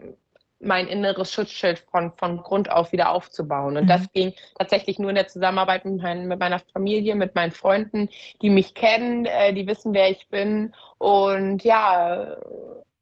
mein 0.61 0.89
inneres 0.89 1.33
Schutzschild 1.33 1.79
von, 1.79 2.13
von 2.17 2.39
Grund 2.39 2.71
auf 2.71 2.93
wieder 2.93 3.11
aufzubauen. 3.11 3.77
Und 3.77 3.85
mhm. 3.85 3.89
das 3.89 4.13
ging 4.13 4.35
tatsächlich 4.59 4.99
nur 4.99 5.11
in 5.11 5.17
der 5.17 5.29
Zusammenarbeit 5.29 5.85
mit, 5.85 6.03
mein, 6.03 6.27
mit, 6.27 6.41
meiner 6.41 6.61
Familie, 6.73 7.15
mit 7.15 7.35
meinen 7.35 7.53
Freunden, 7.53 8.09
die 8.43 8.51
mich 8.51 8.75
kennen, 8.75 9.27
äh, 9.27 9.53
die 9.53 9.67
wissen, 9.67 9.95
wer 9.95 10.11
ich 10.11 10.29
bin. 10.29 10.75
Und 10.99 11.63
ja, 11.63 12.37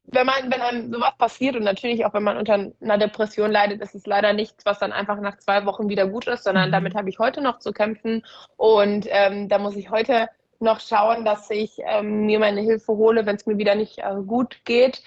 wenn 0.09 0.27
man, 0.27 0.53
wenn 0.53 0.61
einem 0.61 0.93
sowas 0.93 1.13
passiert 1.19 1.57
und 1.57 1.65
natürlich 1.65 2.05
auch 2.05 2.15
wenn 2.15 2.23
man 2.23 2.37
unter 2.37 2.55
einer 2.81 2.99
Depression 2.99 3.51
leidet, 3.51 3.81
ist 3.81 3.95
es 3.95 4.07
leider 4.07 4.33
nichts, 4.33 4.65
was 4.65 4.79
dann 4.79 4.93
einfach 4.93 5.21
nach 5.21 5.39
zwei 5.39 5.65
Wochen 5.67 5.89
wieder 5.89 6.07
gut 6.07 6.27
ist, 6.27 6.45
sondern 6.45 6.69
mhm. 6.69 6.73
damit 6.73 6.95
habe 6.95 7.09
ich 7.09 7.19
heute 7.19 7.41
noch 7.41 7.59
zu 7.59 7.73
kämpfen. 7.73 8.25
Und 8.57 9.07
ähm, 9.09 9.49
da 9.49 9.59
muss 9.59 9.77
ich 9.77 9.91
heute 9.91 10.29
noch 10.61 10.81
schauen, 10.81 11.25
dass 11.25 11.51
ich 11.51 11.79
ähm, 11.85 12.27
mir 12.27 12.39
meine 12.39 12.61
Hilfe 12.61 12.93
hole, 12.93 13.27
wenn 13.27 13.37
es 13.37 13.47
mir 13.47 13.59
wieder 13.59 13.75
nicht 13.75 13.99
äh, 13.99 14.15
gut 14.27 14.65
geht. 14.65 15.03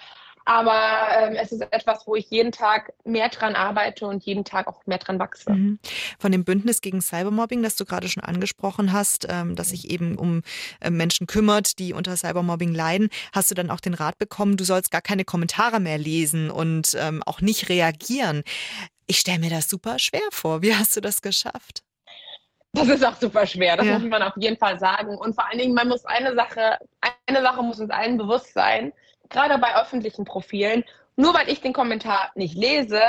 Aber 0.45 0.81
ähm, 1.17 1.35
es 1.35 1.51
ist 1.51 1.61
etwas, 1.71 2.07
wo 2.07 2.15
ich 2.15 2.29
jeden 2.29 2.51
Tag 2.51 2.93
mehr 3.03 3.29
dran 3.29 3.55
arbeite 3.55 4.07
und 4.07 4.23
jeden 4.23 4.43
Tag 4.43 4.67
auch 4.67 4.85
mehr 4.85 4.97
dran 4.97 5.19
wachse. 5.19 5.51
Mhm. 5.51 5.79
Von 6.17 6.31
dem 6.31 6.43
Bündnis 6.43 6.81
gegen 6.81 7.01
Cybermobbing, 7.01 7.61
das 7.61 7.75
du 7.75 7.85
gerade 7.85 8.07
schon 8.09 8.23
angesprochen 8.23 8.91
hast, 8.91 9.27
ähm, 9.29 9.55
das 9.55 9.69
sich 9.69 9.89
eben 9.89 10.17
um 10.17 10.41
äh, 10.81 10.89
Menschen 10.89 11.27
kümmert, 11.27 11.79
die 11.79 11.93
unter 11.93 12.15
Cybermobbing 12.15 12.73
leiden, 12.73 13.09
hast 13.33 13.51
du 13.51 13.55
dann 13.55 13.69
auch 13.69 13.79
den 13.79 13.93
Rat 13.93 14.17
bekommen, 14.17 14.57
du 14.57 14.63
sollst 14.63 14.91
gar 14.91 15.01
keine 15.01 15.25
Kommentare 15.25 15.79
mehr 15.79 15.97
lesen 15.97 16.49
und 16.49 16.95
ähm, 16.99 17.21
auch 17.25 17.41
nicht 17.41 17.69
reagieren. 17.69 18.43
Ich 19.07 19.19
stelle 19.19 19.39
mir 19.39 19.49
das 19.49 19.69
super 19.69 19.99
schwer 19.99 20.21
vor. 20.31 20.61
Wie 20.61 20.75
hast 20.75 20.95
du 20.95 21.01
das 21.01 21.21
geschafft? 21.21 21.83
Das 22.73 22.87
ist 22.87 23.03
auch 23.03 23.15
super 23.15 23.47
schwer, 23.47 23.77
das 23.77 23.87
ja. 23.87 23.97
muss 23.97 24.07
man 24.07 24.21
auf 24.21 24.33
jeden 24.37 24.57
Fall 24.57 24.79
sagen. 24.79 25.17
Und 25.17 25.33
vor 25.33 25.47
allen 25.47 25.57
Dingen, 25.57 25.73
man 25.73 25.87
muss 25.87 26.05
eine 26.05 26.35
Sache, 26.35 26.77
eine 27.25 27.41
Sache 27.41 27.63
muss 27.63 27.79
uns 27.79 27.89
allen 27.89 28.17
bewusst 28.17 28.53
sein, 28.53 28.93
gerade 29.29 29.57
bei 29.57 29.75
öffentlichen 29.75 30.25
Profilen, 30.25 30.83
nur 31.15 31.33
weil 31.33 31.49
ich 31.49 31.61
den 31.61 31.73
Kommentar 31.73 32.31
nicht 32.35 32.55
lese, 32.55 33.01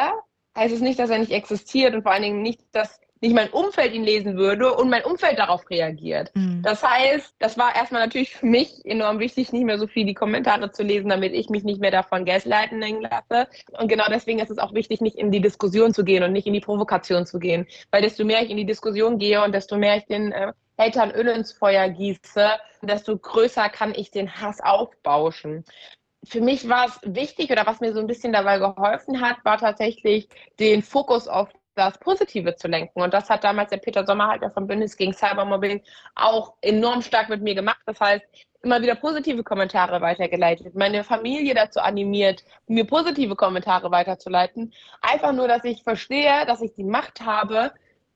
heißt 0.57 0.75
es 0.75 0.81
nicht, 0.81 0.99
dass 0.99 1.11
er 1.11 1.19
nicht 1.19 1.33
existiert 1.33 1.95
und 1.95 2.03
vor 2.03 2.13
allen 2.13 2.23
Dingen 2.23 2.43
nicht, 2.43 2.61
dass 2.73 3.01
nicht 3.23 3.35
mein 3.35 3.51
Umfeld 3.51 3.93
ihn 3.93 4.05
lesen 4.05 4.37
würde 4.37 4.75
und 4.75 4.89
mein 4.89 5.05
Umfeld 5.05 5.39
darauf 5.39 5.69
reagiert. 5.69 6.31
Mhm. 6.35 6.63
Das 6.63 6.83
heißt, 6.83 7.35
das 7.39 7.59
war 7.59 7.75
erstmal 7.77 8.03
natürlich 8.03 8.35
für 8.35 8.47
mich 8.47 8.81
enorm 8.85 9.19
wichtig, 9.19 9.53
nicht 9.53 9.65
mehr 9.65 9.79
so 9.79 9.87
viel 9.87 10.07
die 10.07 10.15
Kommentare 10.15 10.71
zu 10.71 10.83
lesen, 10.83 11.11
damit 11.11 11.35
ich 11.35 11.51
mich 11.51 11.63
nicht 11.63 11.81
mehr 11.81 11.91
davon 11.91 12.25
gaslighten 12.25 12.81
lasse. 12.81 13.49
Und 13.79 13.89
genau 13.89 14.05
deswegen 14.09 14.39
ist 14.39 14.51
es 14.51 14.59
auch 14.59 14.73
wichtig, 14.73 15.03
nicht 15.03 15.17
in 15.17 15.31
die 15.31 15.41
Diskussion 15.41 15.93
zu 15.93 16.03
gehen 16.03 16.23
und 16.23 16.33
nicht 16.33 16.47
in 16.47 16.55
die 16.55 16.61
Provokation 16.61 17.27
zu 17.27 17.39
gehen. 17.39 17.67
Weil 17.91 18.03
desto 18.03 18.25
mehr 18.25 18.43
ich 18.43 18.51
in 18.51 18.57
die 18.57 18.67
Diskussion 18.67 19.19
gehe 19.19 19.45
und 19.45 19.55
desto 19.55 19.77
mehr 19.77 19.99
ich 19.99 20.07
den 20.07 20.33
äh, 20.33 20.53
Hatern 20.79 21.11
Öl 21.11 21.29
ins 21.29 21.53
Feuer 21.53 21.91
gieße, 21.91 22.49
desto 22.81 23.19
größer 23.19 23.69
kann 23.69 23.93
ich 23.95 24.11
den 24.11 24.35
Hass 24.35 24.61
aufbauschen 24.63 25.65
für 26.25 26.41
mich 26.41 26.69
war 26.69 26.87
es 26.87 27.01
wichtig 27.03 27.51
oder 27.51 27.67
was 27.67 27.81
mir 27.81 27.93
so 27.93 28.01
ein 28.01 28.07
bisschen 28.07 28.33
dabei 28.33 28.59
geholfen 28.59 29.21
hat, 29.21 29.45
war 29.45 29.59
tatsächlich 29.59 30.29
den 30.59 30.83
Fokus 30.83 31.29
auf 31.29 31.49
das 31.75 31.99
Positive 31.99 32.57
zu 32.57 32.69
lenken. 32.69 33.01
Und 33.01 33.15
das 33.15 33.31
hat 33.31 33.45
damals 33.45 33.71
der 33.71 33.79
Peter 33.79 34.05
Sommerhalter 34.05 34.51
vom 34.51 34.67
Bündnis 34.67 34.97
gegen 34.97 35.15
Cybermobbing 35.15 35.83
auch 36.15 36.55
enorm 36.61 37.01
stark 37.01 37.29
mit 37.31 37.43
mir 37.43 37.55
gemacht. 37.55 37.81
Das 37.87 37.99
heißt, 38.01 38.25
immer 38.63 38.83
wieder 38.83 38.97
positive 38.97 39.43
Kommentare 39.43 40.01
weitergeleitet, 40.03 40.75
meine 40.75 41.05
Familie 41.05 41.55
dazu 41.55 41.81
animiert, 41.81 42.45
mir 42.67 42.87
positive 42.87 43.35
Kommentare 43.35 43.91
weiterzuleiten. 43.91 44.75
Einfach 45.01 45.33
nur, 45.33 45.49
dass 45.49 45.65
ich 45.65 45.83
verstehe, 45.83 46.45
dass 46.47 46.61
ich 46.61 46.75
die 46.75 46.85
Macht 46.85 47.23
habe, 47.23 47.73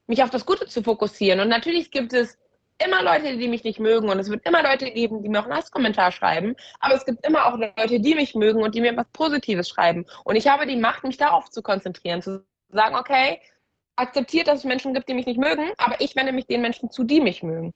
mich 0.07 0.23
auf 0.23 0.31
das 0.31 0.45
Gute 0.45 0.67
zu 0.67 0.83
fokussieren. 0.83 1.41
Und 1.41 1.49
natürlich 1.49 1.91
gibt 1.91 2.13
es 2.13 2.37
immer 2.79 3.03
Leute, 3.03 3.37
die 3.37 3.49
mich 3.49 3.65
nicht 3.65 3.79
mögen 3.79 4.09
und 4.09 4.19
es 4.19 4.31
wird 4.31 4.47
immer 4.47 4.63
Leute 4.63 4.91
geben, 4.91 5.23
die 5.23 5.29
mir 5.29 5.41
auch 5.41 5.45
einen 5.45 5.55
Hasskommentar 5.55 6.13
schreiben, 6.13 6.57
aber 6.81 6.95
es 6.95 7.05
gibt 7.05 7.27
immer 7.27 7.47
auch 7.47 7.57
Leute, 7.57 8.01
die 8.01 8.15
mich 8.15 8.35
mögen 8.35 8.63
und 8.63 8.75
die 8.75 8.81
mir 8.81 8.97
was 8.97 9.07
Positives 9.13 9.69
schreiben. 9.69 10.07
Und 10.25 10.37
ich 10.37 10.49
habe 10.49 10.67
die 10.67 10.77
Macht, 10.77 11.05
mich 11.05 11.17
darauf 11.17 11.51
zu 11.51 11.63
konzentrieren, 11.63 12.23
zu 12.23 12.45
sagen, 12.71 12.97
okay, 12.97 13.41
akzeptiert, 13.97 14.49
dass 14.49 14.61
es 14.61 14.65
Menschen 14.65 14.95
gibt, 14.95 15.09
die 15.09 15.15
mich 15.15 15.27
nicht 15.27 15.39
mögen, 15.39 15.71
aber 15.79 16.01
ich 16.01 16.17
wende 16.17 16.33
mich 16.33 16.47
den 16.47 16.61
Menschen 16.61 16.91
zu, 16.91 17.05
die 17.05 17.21
mich 17.21 17.43
mögen. 17.43 17.73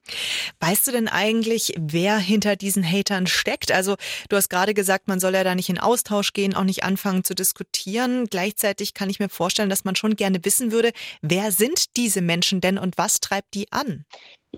Weißt 0.60 0.86
du 0.86 0.92
denn 0.92 1.08
eigentlich, 1.08 1.74
wer 1.78 2.18
hinter 2.18 2.56
diesen 2.56 2.84
Hatern 2.84 3.26
steckt? 3.26 3.72
Also 3.72 3.96
du 4.28 4.36
hast 4.36 4.48
gerade 4.48 4.74
gesagt, 4.74 5.08
man 5.08 5.20
soll 5.20 5.34
ja 5.34 5.44
da 5.44 5.54
nicht 5.54 5.68
in 5.68 5.78
Austausch 5.78 6.32
gehen, 6.32 6.54
auch 6.54 6.64
nicht 6.64 6.84
anfangen 6.84 7.24
zu 7.24 7.34
diskutieren. 7.34 8.26
Gleichzeitig 8.26 8.94
kann 8.94 9.10
ich 9.10 9.20
mir 9.20 9.28
vorstellen, 9.28 9.70
dass 9.70 9.84
man 9.84 9.96
schon 9.96 10.16
gerne 10.16 10.44
wissen 10.44 10.72
würde, 10.72 10.92
wer 11.22 11.52
sind 11.52 11.96
diese 11.96 12.20
Menschen 12.20 12.60
denn 12.60 12.78
und 12.78 12.98
was 12.98 13.20
treibt 13.20 13.54
die 13.54 13.70
an? 13.72 14.04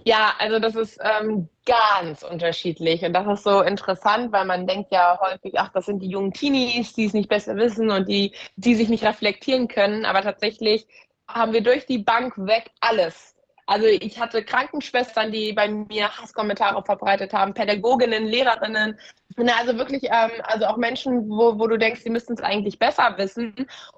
Ja, 0.05 0.35
also 0.39 0.61
das 0.61 0.77
ist 0.77 0.99
ähm, 1.03 1.49
ganz 1.67 2.23
unterschiedlich 2.23 3.03
und 3.03 3.13
das 3.13 3.27
ist 3.27 3.45
so 3.45 3.61
interessant, 3.61 4.33
weil 4.33 4.45
man 4.45 4.67
denkt 4.67 4.93
ja 4.93 5.19
häufig, 5.21 5.55
ach, 5.59 5.71
das 5.73 5.87
sind 5.87 6.01
die 6.01 6.09
jungen 6.09 6.33
Teenies, 6.33 6.95
die 6.95 7.07
es 7.07 7.13
nicht 7.13 7.29
besser 7.29 7.57
wissen 7.57 7.91
und 7.91 8.09
die, 8.09 8.33
die 8.55 8.77
sich 8.77 8.89
nicht 8.89 9.05
reflektieren 9.05 9.67
können, 9.67 10.05
aber 10.05 10.23
tatsächlich 10.23 10.87
haben 11.35 11.53
wir 11.53 11.63
durch 11.63 11.87
die 11.87 11.99
Bank 11.99 12.35
weg 12.37 12.71
alles. 12.81 13.35
Also 13.71 13.87
ich 13.87 14.19
hatte 14.19 14.43
Krankenschwestern, 14.43 15.31
die 15.31 15.53
bei 15.53 15.69
mir 15.69 16.09
Hasskommentare 16.19 16.83
verbreitet 16.83 17.33
haben, 17.33 17.55
Pädagoginnen, 17.55 18.27
Lehrerinnen, 18.27 18.99
also 19.37 19.79
wirklich, 19.79 20.03
ähm, 20.05 20.33
also 20.43 20.67
auch 20.67 20.77
Menschen, 20.77 21.29
wo, 21.29 21.57
wo 21.57 21.69
du 21.69 21.79
denkst, 21.79 22.01
sie 22.03 22.11
müssten 22.11 22.33
es 22.33 22.41
eigentlich 22.41 22.81
besser 22.81 23.15
wissen. 23.17 23.55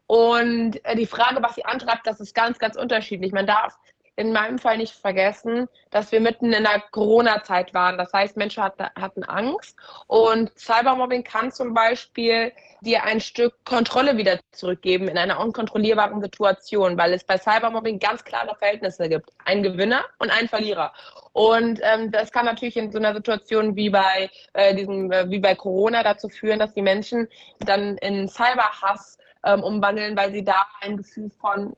Und 0.07 0.85
äh, 0.85 0.95
die 0.95 1.07
Frage, 1.07 1.43
was 1.43 1.55
sie 1.55 1.65
antreibt, 1.65 2.07
das 2.07 2.21
ist 2.21 2.35
ganz, 2.35 2.59
ganz 2.59 2.77
unterschiedlich. 2.77 3.33
Man 3.33 3.47
darf 3.47 3.79
in 4.17 4.33
meinem 4.33 4.59
Fall 4.59 4.77
nicht 4.77 4.95
vergessen, 4.95 5.69
dass 5.91 6.13
wir 6.13 6.21
mitten 6.21 6.53
in 6.53 6.65
der 6.65 6.83
Corona-Zeit 6.91 7.73
waren. 7.73 7.97
Das 7.97 8.13
heißt, 8.13 8.37
Menschen 8.37 8.63
hatten 8.63 9.25
Angst 9.25 9.77
und 10.07 10.51
Cybermobbing 10.59 11.25
kann 11.25 11.51
zum 11.51 11.73
Beispiel 11.73 12.53
dir 12.83 13.05
ein 13.05 13.21
Stück 13.21 13.55
Kontrolle 13.65 14.17
wieder 14.17 14.39
zurückgeben 14.51 15.09
in 15.09 15.17
einer 15.17 15.41
unkontrollierbaren 15.41 16.21
Situation, 16.21 16.99
weil 16.99 17.15
es 17.15 17.25
bei 17.25 17.39
Cybermobbing 17.39 17.99
ganz 17.99 18.23
klare 18.25 18.55
Verhältnisse 18.57 19.09
gibt. 19.09 19.31
Ein 19.45 19.63
Gewinner 19.63 20.05
und 20.19 20.31
ein 20.31 20.49
Verlierer. 20.49 20.93
Und 21.33 21.81
ähm, 21.83 22.11
das 22.11 22.33
kann 22.33 22.45
natürlich 22.45 22.77
in 22.77 22.93
so 22.93 22.99
einer 22.99 23.15
Situation 23.15 23.77
wie 23.77 23.89
bei 23.89 24.31
äh, 24.53 24.75
diesem, 24.75 25.11
äh, 25.11 25.31
wie 25.31 25.39
bei 25.39 25.55
Corona 25.55 26.03
dazu 26.03 26.29
führen, 26.29 26.59
dass 26.59 26.75
die 26.75 26.83
Menschen 26.83 27.29
dann 27.61 27.97
in 27.99 28.29
Cyberhass 28.29 29.17
ähm, 29.45 29.63
umwandeln, 29.63 30.17
weil 30.17 30.33
sie 30.33 30.45
da 30.45 30.67
ein 30.81 30.99
Gefühl 30.99 31.31
von 31.41 31.75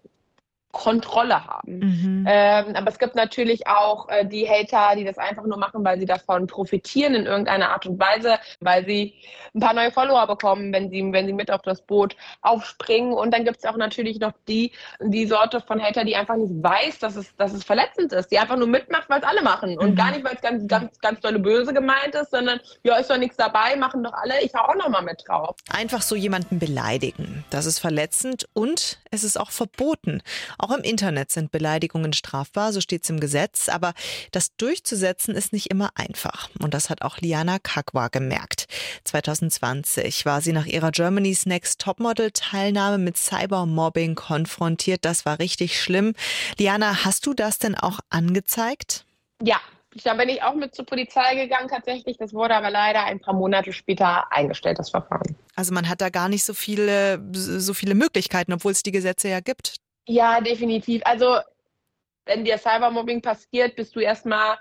Kontrolle 0.75 1.47
haben. 1.47 1.79
Mhm. 1.79 2.27
Ähm, 2.29 2.75
aber 2.75 2.91
es 2.91 2.99
gibt 2.99 3.15
natürlich 3.15 3.67
auch 3.67 4.09
äh, 4.09 4.27
die 4.27 4.47
Hater, 4.47 4.97
die 4.97 5.05
das 5.05 5.17
einfach 5.17 5.45
nur 5.45 5.57
machen, 5.57 5.85
weil 5.85 5.99
sie 5.99 6.05
davon 6.05 6.47
profitieren 6.47 7.15
in 7.15 7.27
irgendeiner 7.27 7.71
Art 7.71 7.87
und 7.87 7.99
Weise, 7.99 8.39
weil 8.61 8.85
sie 8.85 9.15
ein 9.55 9.61
paar 9.61 9.73
neue 9.73 9.93
Follower 9.93 10.27
bekommen, 10.27 10.73
wenn 10.73 10.91
sie, 10.91 11.03
wenn 11.13 11.27
sie 11.27 11.33
mit 11.33 11.51
auf 11.51 11.63
das 11.63 11.81
Boot 11.81 12.17
aufspringen. 12.43 13.13
Und 13.13 13.33
dann 13.33 13.45
gibt 13.45 13.59
es 13.59 13.65
auch 13.65 13.77
natürlich 13.77 14.19
noch 14.19 14.33
die, 14.49 14.73
die 15.01 15.27
Sorte 15.27 15.61
von 15.61 15.81
Hater, 15.81 16.05
die 16.05 16.17
einfach 16.17 16.37
nicht 16.37 16.53
weiß, 16.53 16.99
dass 16.99 17.15
es, 17.17 17.35
dass 17.37 17.53
es 17.53 17.65
verletzend 17.65 18.13
ist, 18.13 18.33
die 18.33 18.39
einfach 18.39 18.57
nur 18.57 18.69
mitmacht, 18.69 19.09
weil 19.09 19.21
es 19.21 19.27
alle 19.27 19.43
machen. 19.43 19.79
Und 19.79 19.93
mhm. 19.93 19.95
gar 19.95 20.11
nicht, 20.11 20.25
weil 20.25 20.35
es 20.35 20.43
ganz, 20.43 20.67
ganz, 20.67 20.99
ganz 20.99 21.21
dolle 21.21 21.39
böse 21.39 21.73
gemeint 21.73 22.15
ist, 22.21 22.33
sondern 22.33 22.61
ja, 22.83 22.97
ist 22.97 23.09
doch 23.09 23.17
nichts 23.17 23.37
dabei, 23.37 23.77
machen 23.77 24.03
doch 24.03 24.13
alle, 24.13 24.43
ich 24.43 24.53
hau 24.55 24.65
auch 24.65 24.75
noch 24.75 24.89
mal 24.89 25.03
mit 25.03 25.23
drauf. 25.27 25.55
Einfach 25.71 26.03
so 26.03 26.17
jemanden 26.17 26.59
beleidigen. 26.59 27.45
Das 27.51 27.65
ist 27.65 27.79
verletzend 27.79 28.49
und 28.55 28.99
es 29.13 29.23
ist 29.23 29.39
auch 29.39 29.53
verboten. 29.53 30.21
Auch 30.65 30.71
im 30.71 30.83
Internet 30.83 31.31
sind 31.31 31.51
Beleidigungen 31.51 32.15
strafbar, 32.15 32.73
so 32.73 32.81
steht 32.81 33.05
es 33.05 33.11
im 33.11 33.21
Gesetz, 33.21 33.69
aber 33.69 33.93
das 34.33 34.57
durchzusetzen 34.57 35.35
ist 35.35 35.53
nicht 35.53 35.71
immer 35.71 35.91
einfach. 35.95 36.49
Und 36.59 36.73
das 36.73 36.89
hat 36.89 37.03
auch 37.03 37.19
Liana 37.19 37.59
Kakwa 37.59 38.09
gemerkt. 38.09 38.65
2020 39.05 40.25
war 40.25 40.41
sie 40.41 40.55
nach 40.55 40.65
ihrer 40.65 40.91
Germany's 40.91 41.45
Next 41.45 41.83
Topmodel 41.83 42.31
Teilnahme 42.31 42.97
mit 42.97 43.19
Cybermobbing 43.19 44.15
konfrontiert. 44.15 45.05
Das 45.05 45.27
war 45.27 45.39
richtig 45.39 45.79
schlimm. 45.79 46.15
Liana, 46.59 47.05
hast 47.05 47.27
du 47.27 47.35
das 47.35 47.59
denn 47.59 47.75
auch 47.75 48.01
angezeigt? 48.09 49.05
Ja, 49.43 49.61
da 50.03 50.15
bin 50.15 50.31
ich 50.31 50.43
auch 50.43 50.55
mit 50.55 50.75
zur 50.75 50.87
Polizei 50.87 51.35
gegangen 51.35 51.69
tatsächlich. 51.69 52.17
Das 52.17 52.33
wurde 52.33 52.55
aber 52.55 52.71
leider 52.71 53.05
ein 53.05 53.21
paar 53.21 53.35
Monate 53.35 53.75
später 53.75 54.33
eingestellt, 54.33 54.79
das 54.79 54.89
Verfahren. 54.89 55.37
Also 55.57 55.75
man 55.75 55.91
hat 55.91 56.01
da 56.01 56.09
gar 56.09 56.31
nicht 56.31 56.45
so 56.45 56.55
viele, 56.55 57.23
so 57.33 57.75
viele 57.75 57.95
Möglichkeiten, 57.95 58.55
obwohl 58.55 58.73
es 58.73 58.83
die 58.83 58.93
Gesetze 58.93 59.29
ja 59.29 59.41
gibt. 59.41 59.84
Ja, 60.07 60.41
definitiv. 60.41 61.03
Also, 61.05 61.39
wenn 62.27 62.45
dir 62.45 62.59
Cybermobbing 62.59 63.23
passiert, 63.23 63.77
bist 63.77 63.95
du 63.97 64.01
erstmal 64.01 64.59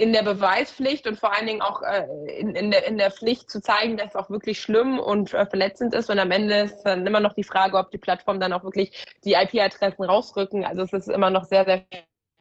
in 0.00 0.14
der 0.14 0.22
Beweispflicht 0.22 1.06
und 1.06 1.18
vor 1.18 1.34
allen 1.34 1.46
Dingen 1.46 1.60
auch 1.60 1.82
äh, 1.82 2.06
in, 2.38 2.54
in, 2.54 2.70
der, 2.70 2.86
in 2.86 2.96
der 2.96 3.10
Pflicht 3.10 3.50
zu 3.50 3.60
zeigen, 3.60 3.98
dass 3.98 4.10
es 4.10 4.16
auch 4.16 4.30
wirklich 4.30 4.58
schlimm 4.58 4.98
und 4.98 5.34
äh, 5.34 5.44
verletzend 5.44 5.94
ist. 5.94 6.08
Und 6.08 6.18
am 6.18 6.30
Ende 6.30 6.60
ist 6.60 6.82
dann 6.84 7.06
immer 7.06 7.20
noch 7.20 7.34
die 7.34 7.44
Frage, 7.44 7.76
ob 7.76 7.90
die 7.90 7.98
Plattformen 7.98 8.40
dann 8.40 8.54
auch 8.54 8.64
wirklich 8.64 8.92
die 9.24 9.34
IP-Adressen 9.34 10.04
rausrücken. 10.04 10.64
Also 10.64 10.82
es 10.82 10.92
ist 10.94 11.08
immer 11.08 11.28
noch 11.28 11.44
sehr, 11.44 11.66
sehr 11.66 11.84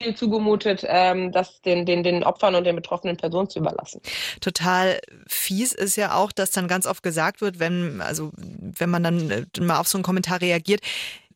viel 0.02 0.16
zugemutet, 0.16 0.86
ähm, 0.88 1.34
das 1.34 1.62
den, 1.62 1.86
den, 1.86 2.04
den 2.04 2.24
Opfern 2.24 2.56
und 2.56 2.64
den 2.64 2.78
betroffenen 2.78 3.18
Personen 3.18 3.50
zu 3.50 3.60
überlassen. 3.60 4.00
Total 4.40 5.02
fies 5.28 5.74
ist 5.74 5.98
ja 5.98 6.16
auch, 6.16 6.32
dass 6.32 6.52
dann 6.52 6.70
ganz 6.70 6.88
oft 6.88 7.04
gesagt 7.04 7.42
wird, 7.42 7.60
wenn, 7.60 8.00
also 8.00 8.32
wenn 8.38 8.90
man 8.90 9.04
dann 9.04 9.32
äh, 9.32 9.46
mal 9.60 9.80
auf 9.80 9.90
so 9.90 9.98
einen 9.98 10.04
Kommentar 10.04 10.40
reagiert, 10.40 10.80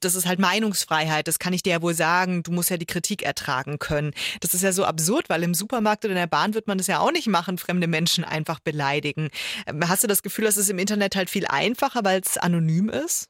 das 0.03 0.15
ist 0.15 0.25
halt 0.25 0.39
Meinungsfreiheit, 0.39 1.27
das 1.27 1.39
kann 1.39 1.53
ich 1.53 1.63
dir 1.63 1.71
ja 1.71 1.81
wohl 1.81 1.93
sagen, 1.93 2.43
du 2.43 2.51
musst 2.51 2.69
ja 2.69 2.77
die 2.77 2.85
Kritik 2.85 3.23
ertragen 3.23 3.79
können. 3.79 4.11
Das 4.41 4.53
ist 4.53 4.61
ja 4.61 4.71
so 4.71 4.85
absurd, 4.85 5.29
weil 5.29 5.43
im 5.43 5.53
Supermarkt 5.53 6.05
oder 6.05 6.13
in 6.13 6.19
der 6.19 6.27
Bahn 6.27 6.53
wird 6.53 6.67
man 6.67 6.77
das 6.77 6.87
ja 6.87 6.99
auch 6.99 7.11
nicht 7.11 7.27
machen, 7.27 7.57
fremde 7.57 7.87
Menschen 7.87 8.23
einfach 8.23 8.59
beleidigen. 8.59 9.29
Ähm, 9.67 9.87
hast 9.87 10.03
du 10.03 10.07
das 10.07 10.23
Gefühl, 10.23 10.45
dass 10.45 10.57
es 10.57 10.69
im 10.69 10.79
Internet 10.79 11.15
halt 11.15 11.29
viel 11.29 11.47
einfacher, 11.47 12.03
weil 12.03 12.21
es 12.21 12.37
anonym 12.37 12.89
ist? 12.89 13.29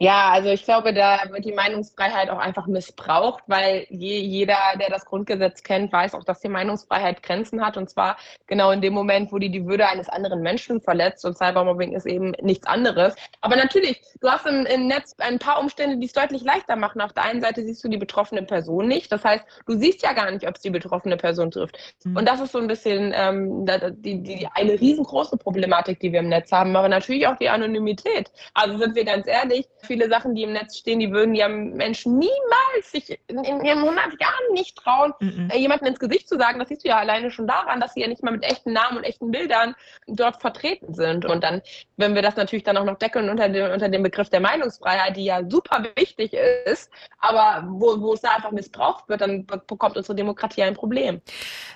Ja, 0.00 0.30
also 0.30 0.48
ich 0.48 0.64
glaube, 0.64 0.92
da 0.92 1.22
wird 1.30 1.44
die 1.44 1.52
Meinungsfreiheit 1.52 2.28
auch 2.28 2.38
einfach 2.38 2.66
missbraucht, 2.66 3.44
weil 3.46 3.86
je, 3.90 4.18
jeder, 4.18 4.56
der 4.80 4.90
das 4.90 5.04
Grundgesetz 5.04 5.62
kennt, 5.62 5.92
weiß 5.92 6.14
auch, 6.14 6.24
dass 6.24 6.40
die 6.40 6.48
Meinungsfreiheit 6.48 7.22
Grenzen 7.22 7.64
hat. 7.64 7.76
Und 7.76 7.88
zwar 7.88 8.16
genau 8.48 8.72
in 8.72 8.80
dem 8.80 8.92
Moment, 8.92 9.30
wo 9.30 9.38
die 9.38 9.50
die 9.50 9.66
Würde 9.66 9.86
eines 9.86 10.08
anderen 10.08 10.42
Menschen 10.42 10.80
verletzt. 10.80 11.24
Und 11.24 11.38
Cybermobbing 11.38 11.92
ist 11.92 12.06
eben 12.06 12.32
nichts 12.42 12.66
anderes. 12.66 13.14
Aber 13.40 13.54
natürlich, 13.54 14.02
du 14.20 14.28
hast 14.28 14.46
im, 14.46 14.66
im 14.66 14.88
Netz 14.88 15.14
ein 15.18 15.38
paar 15.38 15.60
Umstände, 15.60 15.96
die 15.96 16.06
es 16.06 16.12
deutlich 16.12 16.42
leichter 16.42 16.74
machen. 16.74 17.00
Auf 17.00 17.12
der 17.12 17.24
einen 17.24 17.40
Seite 17.40 17.64
siehst 17.64 17.84
du 17.84 17.88
die 17.88 17.96
betroffene 17.96 18.42
Person 18.42 18.88
nicht. 18.88 19.12
Das 19.12 19.24
heißt, 19.24 19.44
du 19.66 19.78
siehst 19.78 20.02
ja 20.02 20.12
gar 20.12 20.28
nicht, 20.30 20.46
ob 20.48 20.56
es 20.56 20.62
die 20.62 20.70
betroffene 20.70 21.16
Person 21.16 21.52
trifft. 21.52 21.78
Mhm. 22.02 22.16
Und 22.16 22.28
das 22.28 22.40
ist 22.40 22.50
so 22.50 22.58
ein 22.58 22.66
bisschen 22.66 23.12
ähm, 23.14 23.64
die, 23.98 24.22
die, 24.22 24.48
eine 24.54 24.72
riesengroße 24.72 25.36
Problematik, 25.36 26.00
die 26.00 26.12
wir 26.12 26.18
im 26.18 26.28
Netz 26.28 26.50
haben. 26.50 26.74
Aber 26.74 26.88
natürlich 26.88 27.28
auch 27.28 27.36
die 27.36 27.48
Anonymität. 27.48 28.32
Also 28.54 28.76
sind 28.78 28.96
wir 28.96 29.04
ganz 29.04 29.28
ehrlich, 29.28 29.68
viele 29.84 30.08
Sachen, 30.08 30.34
die 30.34 30.42
im 30.42 30.52
Netz 30.52 30.78
stehen, 30.78 30.98
die 30.98 31.12
würden 31.12 31.34
ja 31.34 31.48
Menschen 31.48 32.18
niemals 32.18 32.90
sich 32.90 33.18
in, 33.28 33.44
ihren 33.44 33.78
100 33.78 34.20
Jahren 34.20 34.52
nicht 34.52 34.76
trauen, 34.76 35.12
mhm. 35.20 35.50
äh, 35.52 35.58
jemandem 35.58 35.88
ins 35.88 35.98
Gesicht 35.98 36.28
zu 36.28 36.36
sagen. 36.38 36.58
Das 36.58 36.68
siehst 36.68 36.84
du 36.84 36.88
ja 36.88 36.98
alleine 36.98 37.30
schon 37.30 37.46
daran, 37.46 37.80
dass 37.80 37.94
sie 37.94 38.00
ja 38.00 38.08
nicht 38.08 38.22
mal 38.22 38.32
mit 38.32 38.42
echten 38.42 38.72
Namen 38.72 38.98
und 38.98 39.04
echten 39.04 39.30
Bildern 39.30 39.74
dort 40.06 40.40
vertreten 40.40 40.94
sind. 40.94 41.24
Und 41.24 41.44
dann, 41.44 41.62
wenn 41.96 42.14
wir 42.14 42.22
das 42.22 42.36
natürlich 42.36 42.64
dann 42.64 42.76
auch 42.76 42.84
noch 42.84 42.98
deckeln 42.98 43.28
unter 43.28 43.48
dem, 43.48 43.72
unter 43.72 43.88
dem 43.88 44.02
Begriff 44.02 44.30
der 44.30 44.40
Meinungsfreiheit, 44.40 45.16
die 45.16 45.24
ja 45.24 45.42
super 45.48 45.84
wichtig 45.96 46.32
ist, 46.66 46.90
aber 47.20 47.66
wo, 47.68 48.00
wo 48.00 48.14
es 48.14 48.20
da 48.20 48.30
einfach 48.30 48.50
missbraucht 48.50 49.08
wird, 49.08 49.20
dann 49.20 49.46
bekommt 49.46 49.96
unsere 49.96 50.14
Demokratie 50.14 50.62
ein 50.62 50.74
Problem. 50.74 51.20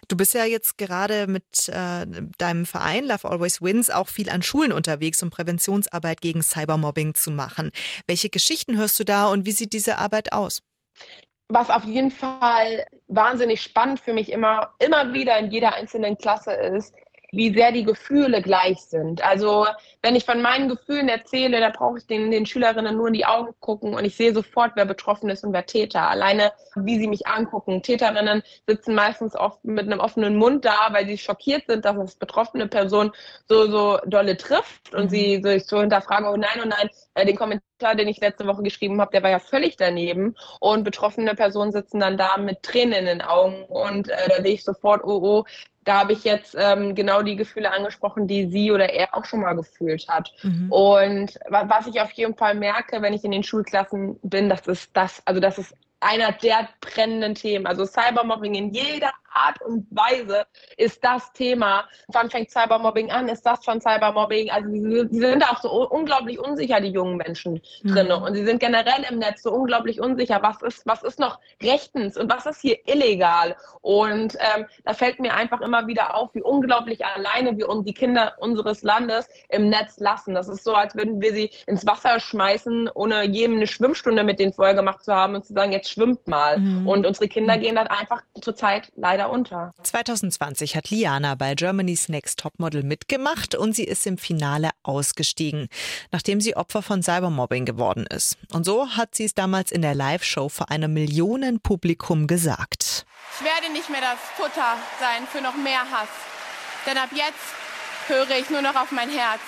Du 0.08 0.16
bist 0.16 0.34
ja 0.34 0.44
jetzt 0.44 0.78
gerade 0.78 1.26
mit 1.26 1.68
äh, 1.68 2.06
deinem 2.38 2.66
Verein 2.66 3.04
Love 3.04 3.28
Always 3.28 3.60
Wins 3.60 3.90
auch 3.90 4.08
viel 4.08 4.30
an 4.30 4.42
Schulen 4.42 4.72
unterwegs, 4.72 5.22
um 5.22 5.30
Präventionsarbeit 5.30 6.20
gegen 6.20 6.42
Cybermobbing 6.42 7.14
zu 7.14 7.30
machen. 7.30 7.70
Welche 8.06 8.30
Geschichten 8.30 8.76
hörst 8.76 8.98
du 9.00 9.04
da 9.04 9.28
und 9.28 9.46
wie 9.46 9.52
sieht 9.52 9.72
diese 9.72 9.98
Arbeit 9.98 10.32
aus? 10.32 10.62
Was 11.48 11.70
auf 11.70 11.84
jeden 11.84 12.10
Fall 12.10 12.86
wahnsinnig 13.06 13.62
spannend 13.62 14.00
für 14.00 14.12
mich 14.12 14.30
immer, 14.30 14.74
immer 14.78 15.14
wieder 15.14 15.38
in 15.38 15.50
jeder 15.50 15.74
einzelnen 15.74 16.18
Klasse 16.18 16.52
ist, 16.52 16.94
wie 17.30 17.52
sehr 17.52 17.72
die 17.72 17.84
Gefühle 17.84 18.40
gleich 18.40 18.80
sind. 18.80 19.22
Also 19.24 19.66
wenn 20.02 20.16
ich 20.16 20.24
von 20.24 20.40
meinen 20.40 20.68
Gefühlen 20.68 21.08
erzähle, 21.08 21.60
da 21.60 21.70
brauche 21.70 21.98
ich 21.98 22.06
den, 22.06 22.30
den 22.30 22.46
Schülerinnen 22.46 22.96
nur 22.96 23.08
in 23.08 23.14
die 23.14 23.26
Augen 23.26 23.52
gucken 23.60 23.94
und 23.94 24.04
ich 24.04 24.16
sehe 24.16 24.32
sofort, 24.32 24.72
wer 24.76 24.86
betroffen 24.86 25.28
ist 25.28 25.44
und 25.44 25.52
wer 25.52 25.66
Täter. 25.66 26.08
Alleine, 26.08 26.52
wie 26.74 26.98
sie 26.98 27.06
mich 27.06 27.26
angucken. 27.26 27.82
Täterinnen 27.82 28.42
sitzen 28.66 28.94
meistens 28.94 29.36
oft 29.36 29.62
mit 29.64 29.86
einem 29.86 30.00
offenen 30.00 30.36
Mund 30.36 30.64
da, 30.64 30.88
weil 30.90 31.06
sie 31.06 31.18
schockiert 31.18 31.64
sind, 31.66 31.84
dass 31.84 31.96
das 31.96 32.16
betroffene 32.16 32.66
Person 32.66 33.12
so, 33.46 33.70
so 33.70 33.98
dolle 34.06 34.36
trifft 34.36 34.94
und 34.94 35.04
mhm. 35.04 35.10
sie 35.10 35.40
so, 35.42 35.58
so 35.58 35.80
hinterfragen, 35.80 36.28
oh 36.28 36.36
nein, 36.36 36.60
oh 36.62 36.66
nein, 36.66 36.88
äh, 37.14 37.26
den 37.26 37.36
Kommentar, 37.36 37.94
den 37.94 38.08
ich 38.08 38.20
letzte 38.20 38.46
Woche 38.46 38.62
geschrieben 38.62 39.00
habe, 39.00 39.10
der 39.12 39.22
war 39.22 39.30
ja 39.30 39.38
völlig 39.38 39.76
daneben. 39.76 40.34
Und 40.60 40.84
betroffene 40.84 41.34
Personen 41.34 41.72
sitzen 41.72 42.00
dann 42.00 42.16
da 42.16 42.38
mit 42.38 42.62
Tränen 42.62 43.00
in 43.00 43.06
den 43.06 43.22
Augen 43.22 43.64
und 43.64 44.08
äh, 44.08 44.28
da 44.28 44.42
sehe 44.42 44.54
ich 44.54 44.64
sofort, 44.64 45.04
oh, 45.04 45.20
oh, 45.22 45.44
da 45.88 46.00
habe 46.00 46.12
ich 46.12 46.22
jetzt 46.22 46.54
ähm, 46.58 46.94
genau 46.94 47.22
die 47.22 47.34
Gefühle 47.34 47.72
angesprochen, 47.72 48.26
die 48.26 48.50
sie 48.50 48.70
oder 48.70 48.92
er 48.92 49.16
auch 49.16 49.24
schon 49.24 49.40
mal 49.40 49.54
gefühlt 49.54 50.06
hat. 50.06 50.30
Mhm. 50.42 50.70
Und 50.70 51.38
was 51.48 51.86
ich 51.86 51.98
auf 52.02 52.10
jeden 52.12 52.36
Fall 52.36 52.54
merke, 52.54 53.00
wenn 53.00 53.14
ich 53.14 53.24
in 53.24 53.30
den 53.30 53.42
Schulklassen 53.42 54.20
bin, 54.22 54.50
das 54.50 54.66
ist 54.66 54.90
das, 54.92 55.22
also 55.24 55.40
das 55.40 55.56
ist 55.56 55.74
einer 56.00 56.32
der 56.32 56.68
brennenden 56.82 57.34
Themen. 57.34 57.66
Also 57.66 57.86
Cybermobbing 57.86 58.54
in 58.54 58.70
jeder 58.70 59.12
Art 59.32 59.60
und 59.62 59.86
Weise 59.90 60.46
ist 60.76 61.02
das 61.04 61.32
Thema. 61.32 61.84
Wann 62.08 62.30
fängt 62.30 62.50
Cybermobbing 62.50 63.10
an? 63.10 63.28
Ist 63.28 63.44
das 63.44 63.64
schon 63.64 63.80
Cybermobbing? 63.80 64.50
Also 64.50 64.70
sie, 64.70 65.08
sie 65.10 65.20
sind 65.20 65.42
auch 65.44 65.60
so 65.60 65.88
unglaublich 65.88 66.38
unsicher, 66.38 66.80
die 66.80 66.88
jungen 66.88 67.16
Menschen 67.16 67.60
mhm. 67.82 67.94
drin. 67.94 68.12
Und 68.12 68.34
sie 68.34 68.44
sind 68.44 68.60
generell 68.60 69.04
im 69.10 69.18
Netz 69.18 69.42
so 69.42 69.52
unglaublich 69.52 70.00
unsicher. 70.00 70.40
Was 70.42 70.62
ist, 70.62 70.86
was 70.86 71.02
ist 71.02 71.18
noch 71.18 71.38
rechtens 71.62 72.16
und 72.16 72.30
was 72.30 72.46
ist 72.46 72.60
hier 72.60 72.78
illegal? 72.86 73.56
Und 73.80 74.36
ähm, 74.38 74.66
da 74.84 74.94
fällt 74.94 75.20
mir 75.20 75.34
einfach 75.34 75.60
immer 75.60 75.86
wieder 75.86 76.14
auf, 76.14 76.34
wie 76.34 76.42
unglaublich 76.42 77.04
alleine 77.04 77.56
wir 77.56 77.68
uns 77.68 77.84
die 77.84 77.94
Kinder 77.94 78.34
unseres 78.38 78.82
Landes 78.82 79.28
im 79.48 79.68
Netz 79.68 79.98
lassen. 79.98 80.34
Das 80.34 80.48
ist 80.48 80.64
so, 80.64 80.74
als 80.74 80.94
würden 80.94 81.20
wir 81.20 81.32
sie 81.32 81.50
ins 81.66 81.86
Wasser 81.86 82.20
schmeißen, 82.20 82.90
ohne 82.94 83.24
jedem 83.24 83.56
eine 83.56 83.66
Schwimmstunde 83.66 84.24
mit 84.24 84.38
denen 84.38 84.52
vorher 84.52 84.74
gemacht 84.74 85.04
zu 85.04 85.14
haben 85.14 85.34
und 85.34 85.44
zu 85.44 85.52
sagen, 85.52 85.72
jetzt 85.72 85.90
schwimmt 85.90 86.26
mal. 86.26 86.58
Mhm. 86.58 86.88
Und 86.88 87.06
unsere 87.06 87.28
Kinder 87.28 87.56
mhm. 87.56 87.60
gehen 87.60 87.74
dann 87.76 87.86
einfach 87.86 88.22
zurzeit 88.40 88.92
leider 88.96 89.17
unter. 89.26 89.72
2020 89.82 90.76
hat 90.76 90.90
Liana 90.90 91.34
bei 91.34 91.54
Germany's 91.54 92.08
Next 92.08 92.38
Topmodel 92.38 92.82
mitgemacht 92.82 93.54
und 93.54 93.74
sie 93.74 93.84
ist 93.84 94.06
im 94.06 94.18
Finale 94.18 94.70
ausgestiegen, 94.82 95.68
nachdem 96.12 96.40
sie 96.40 96.56
Opfer 96.56 96.82
von 96.82 97.02
Cybermobbing 97.02 97.64
geworden 97.64 98.06
ist. 98.06 98.38
Und 98.52 98.64
so 98.64 98.88
hat 98.90 99.14
sie 99.14 99.24
es 99.24 99.34
damals 99.34 99.72
in 99.72 99.82
der 99.82 99.94
Live-Show 99.94 100.48
vor 100.48 100.70
einem 100.70 100.92
Millionenpublikum 100.94 102.26
gesagt. 102.26 103.04
Ich 103.38 103.44
werde 103.44 103.72
nicht 103.72 103.90
mehr 103.90 104.00
das 104.00 104.18
Futter 104.36 104.76
sein 105.00 105.26
für 105.30 105.40
noch 105.40 105.54
mehr 105.54 105.80
Hass. 105.80 106.08
Denn 106.86 106.96
ab 106.96 107.10
jetzt 107.12 108.08
höre 108.08 108.38
ich 108.38 108.50
nur 108.50 108.62
noch 108.62 108.74
auf 108.74 108.90
mein 108.90 109.10
Herz. 109.10 109.40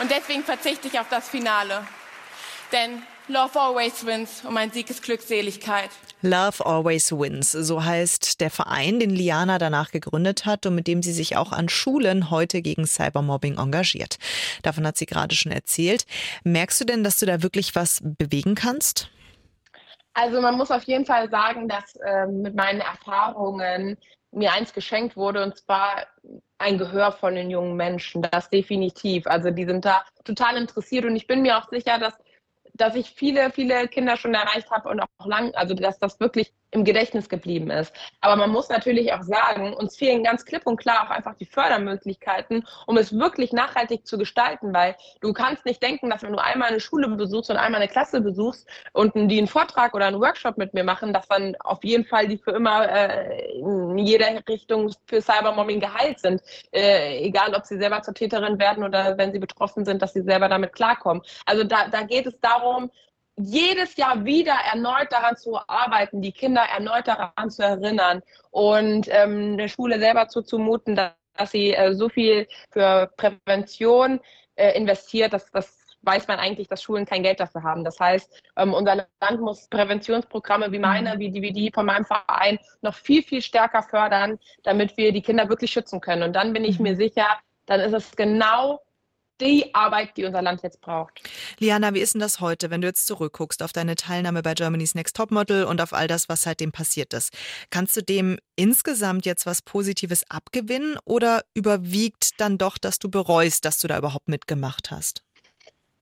Und 0.00 0.10
deswegen 0.10 0.42
verzichte 0.42 0.88
ich 0.88 0.98
auf 0.98 1.08
das 1.08 1.28
Finale. 1.28 1.86
Denn 2.72 3.02
Love 3.28 3.58
always 3.58 4.04
wins 4.04 4.44
und 4.44 4.54
mein 4.54 4.70
Sieg 4.72 4.90
ist 4.90 5.02
Glückseligkeit. 5.02 5.90
Love 6.24 6.64
Always 6.64 7.10
Wins, 7.10 7.50
so 7.50 7.84
heißt 7.84 8.40
der 8.40 8.50
Verein, 8.50 9.00
den 9.00 9.10
Liana 9.10 9.58
danach 9.58 9.90
gegründet 9.90 10.46
hat 10.46 10.66
und 10.66 10.76
mit 10.76 10.86
dem 10.86 11.02
sie 11.02 11.12
sich 11.12 11.36
auch 11.36 11.50
an 11.50 11.68
Schulen 11.68 12.30
heute 12.30 12.62
gegen 12.62 12.86
Cybermobbing 12.86 13.58
engagiert. 13.58 14.18
Davon 14.62 14.86
hat 14.86 14.96
sie 14.96 15.06
gerade 15.06 15.34
schon 15.34 15.50
erzählt. 15.50 16.06
Merkst 16.44 16.80
du 16.80 16.84
denn, 16.84 17.02
dass 17.02 17.18
du 17.18 17.26
da 17.26 17.42
wirklich 17.42 17.74
was 17.74 18.00
bewegen 18.04 18.54
kannst? 18.54 19.10
Also 20.14 20.40
man 20.40 20.56
muss 20.56 20.70
auf 20.70 20.84
jeden 20.84 21.06
Fall 21.06 21.28
sagen, 21.28 21.68
dass 21.68 21.96
äh, 21.96 22.26
mit 22.26 22.54
meinen 22.54 22.80
Erfahrungen 22.80 23.98
mir 24.30 24.52
eins 24.52 24.72
geschenkt 24.72 25.16
wurde, 25.16 25.42
und 25.42 25.58
zwar 25.58 26.06
ein 26.58 26.78
Gehör 26.78 27.10
von 27.12 27.34
den 27.34 27.50
jungen 27.50 27.76
Menschen. 27.76 28.22
Das 28.22 28.48
definitiv. 28.48 29.26
Also 29.26 29.50
die 29.50 29.64
sind 29.64 29.84
da 29.84 30.04
total 30.24 30.56
interessiert 30.56 31.04
und 31.04 31.16
ich 31.16 31.26
bin 31.26 31.42
mir 31.42 31.58
auch 31.58 31.68
sicher, 31.68 31.98
dass 31.98 32.14
dass 32.74 32.94
ich 32.94 33.10
viele, 33.10 33.50
viele 33.50 33.88
Kinder 33.88 34.16
schon 34.16 34.34
erreicht 34.34 34.70
habe 34.70 34.88
und 34.88 35.00
auch 35.00 35.26
lang, 35.26 35.54
also 35.54 35.74
dass 35.74 35.98
das 35.98 36.20
wirklich 36.20 36.52
im 36.72 36.84
Gedächtnis 36.84 37.28
geblieben 37.28 37.70
ist. 37.70 37.92
Aber 38.20 38.36
man 38.36 38.50
muss 38.50 38.70
natürlich 38.70 39.12
auch 39.12 39.22
sagen, 39.22 39.74
uns 39.74 39.96
fehlen 39.96 40.24
ganz 40.24 40.44
klipp 40.44 40.66
und 40.66 40.78
klar 40.78 41.04
auch 41.04 41.10
einfach 41.10 41.34
die 41.34 41.44
Fördermöglichkeiten, 41.44 42.66
um 42.86 42.96
es 42.96 43.16
wirklich 43.16 43.52
nachhaltig 43.52 44.06
zu 44.06 44.16
gestalten, 44.16 44.72
weil 44.72 44.96
du 45.20 45.34
kannst 45.34 45.66
nicht 45.66 45.82
denken, 45.82 46.08
dass 46.08 46.22
wenn 46.22 46.32
du 46.32 46.42
einmal 46.42 46.70
eine 46.70 46.80
Schule 46.80 47.08
besuchst 47.08 47.50
und 47.50 47.58
einmal 47.58 47.82
eine 47.82 47.90
Klasse 47.90 48.22
besuchst 48.22 48.66
und 48.92 49.12
die 49.14 49.38
einen 49.38 49.48
Vortrag 49.48 49.92
oder 49.94 50.06
einen 50.06 50.20
Workshop 50.20 50.56
mit 50.56 50.72
mir 50.72 50.82
machen, 50.82 51.12
dass 51.12 51.28
dann 51.28 51.54
auf 51.60 51.84
jeden 51.84 52.06
Fall 52.06 52.26
die 52.26 52.38
für 52.38 52.52
immer 52.52 52.90
äh, 52.90 53.52
in 53.58 53.98
jeder 53.98 54.26
Richtung 54.48 54.90
für 55.06 55.20
Cybermobbing 55.20 55.78
geheilt 55.78 56.20
sind. 56.20 56.40
Äh, 56.72 57.26
egal, 57.26 57.54
ob 57.54 57.66
sie 57.66 57.76
selber 57.76 58.00
zur 58.00 58.14
Täterin 58.14 58.58
werden 58.58 58.82
oder 58.82 59.18
wenn 59.18 59.32
sie 59.32 59.38
betroffen 59.38 59.84
sind, 59.84 60.00
dass 60.00 60.14
sie 60.14 60.22
selber 60.22 60.48
damit 60.48 60.72
klarkommen. 60.72 61.22
Also 61.44 61.64
da, 61.64 61.88
da 61.88 62.02
geht 62.02 62.26
es 62.26 62.40
darum, 62.40 62.61
jedes 63.36 63.96
Jahr 63.96 64.24
wieder 64.24 64.54
erneut 64.72 65.10
daran 65.10 65.36
zu 65.36 65.56
arbeiten, 65.66 66.20
die 66.20 66.32
Kinder 66.32 66.62
erneut 66.62 67.08
daran 67.08 67.50
zu 67.50 67.62
erinnern 67.62 68.22
und 68.50 69.08
ähm, 69.10 69.56
der 69.56 69.68
Schule 69.68 69.98
selber 69.98 70.28
zuzumuten, 70.28 70.96
dass, 70.96 71.12
dass 71.36 71.50
sie 71.50 71.72
äh, 71.72 71.94
so 71.94 72.08
viel 72.08 72.46
für 72.70 73.10
Prävention 73.16 74.20
äh, 74.56 74.76
investiert, 74.76 75.32
dass 75.32 75.50
das 75.50 75.82
weiß 76.02 76.26
man 76.28 76.38
eigentlich, 76.38 76.68
dass 76.68 76.82
Schulen 76.82 77.06
kein 77.06 77.22
Geld 77.22 77.40
dafür 77.40 77.62
haben. 77.62 77.84
Das 77.84 77.98
heißt, 77.98 78.42
ähm, 78.56 78.74
unser 78.74 79.06
Land 79.20 79.40
muss 79.40 79.68
Präventionsprogramme 79.68 80.72
wie 80.72 80.78
meine, 80.78 81.18
wie 81.18 81.30
die, 81.30 81.42
wie 81.42 81.52
die 81.52 81.70
von 81.72 81.86
meinem 81.86 82.04
Verein 82.04 82.58
noch 82.82 82.94
viel, 82.94 83.22
viel 83.22 83.40
stärker 83.40 83.82
fördern, 83.82 84.38
damit 84.64 84.96
wir 84.96 85.12
die 85.12 85.22
Kinder 85.22 85.48
wirklich 85.48 85.70
schützen 85.70 86.00
können. 86.00 86.24
Und 86.24 86.34
dann 86.34 86.52
bin 86.52 86.64
ich 86.64 86.78
mir 86.78 86.92
mhm. 86.92 86.96
sicher, 86.96 87.26
dann 87.66 87.80
ist 87.80 87.92
es 87.92 88.16
genau 88.16 88.80
die 89.40 89.74
Arbeit, 89.74 90.16
die 90.16 90.24
unser 90.24 90.42
Land 90.42 90.62
jetzt 90.62 90.80
braucht. 90.80 91.20
Liana, 91.58 91.94
wie 91.94 92.00
ist 92.00 92.14
denn 92.14 92.20
das 92.20 92.40
heute, 92.40 92.70
wenn 92.70 92.80
du 92.80 92.86
jetzt 92.86 93.06
zurückguckst 93.06 93.62
auf 93.62 93.72
deine 93.72 93.96
Teilnahme 93.96 94.42
bei 94.42 94.54
Germany's 94.54 94.94
Next 94.94 95.16
Topmodel 95.16 95.64
und 95.64 95.80
auf 95.80 95.92
all 95.92 96.06
das, 96.06 96.28
was 96.28 96.42
seitdem 96.42 96.72
passiert 96.72 97.12
ist? 97.12 97.32
Kannst 97.70 97.96
du 97.96 98.02
dem 98.02 98.38
insgesamt 98.56 99.26
jetzt 99.26 99.46
was 99.46 99.62
Positives 99.62 100.28
abgewinnen 100.30 100.96
oder 101.04 101.42
überwiegt 101.54 102.40
dann 102.40 102.58
doch, 102.58 102.78
dass 102.78 102.98
du 102.98 103.10
bereust, 103.10 103.64
dass 103.64 103.78
du 103.78 103.88
da 103.88 103.98
überhaupt 103.98 104.28
mitgemacht 104.28 104.90
hast? 104.90 105.22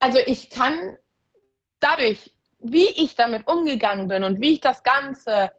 Also 0.00 0.18
ich 0.18 0.50
kann 0.50 0.96
dadurch, 1.80 2.32
wie 2.58 2.88
ich 2.88 3.14
damit 3.14 3.46
umgegangen 3.46 4.08
bin 4.08 4.24
und 4.24 4.40
wie 4.40 4.54
ich 4.54 4.60
das 4.60 4.82
ganze 4.82 5.50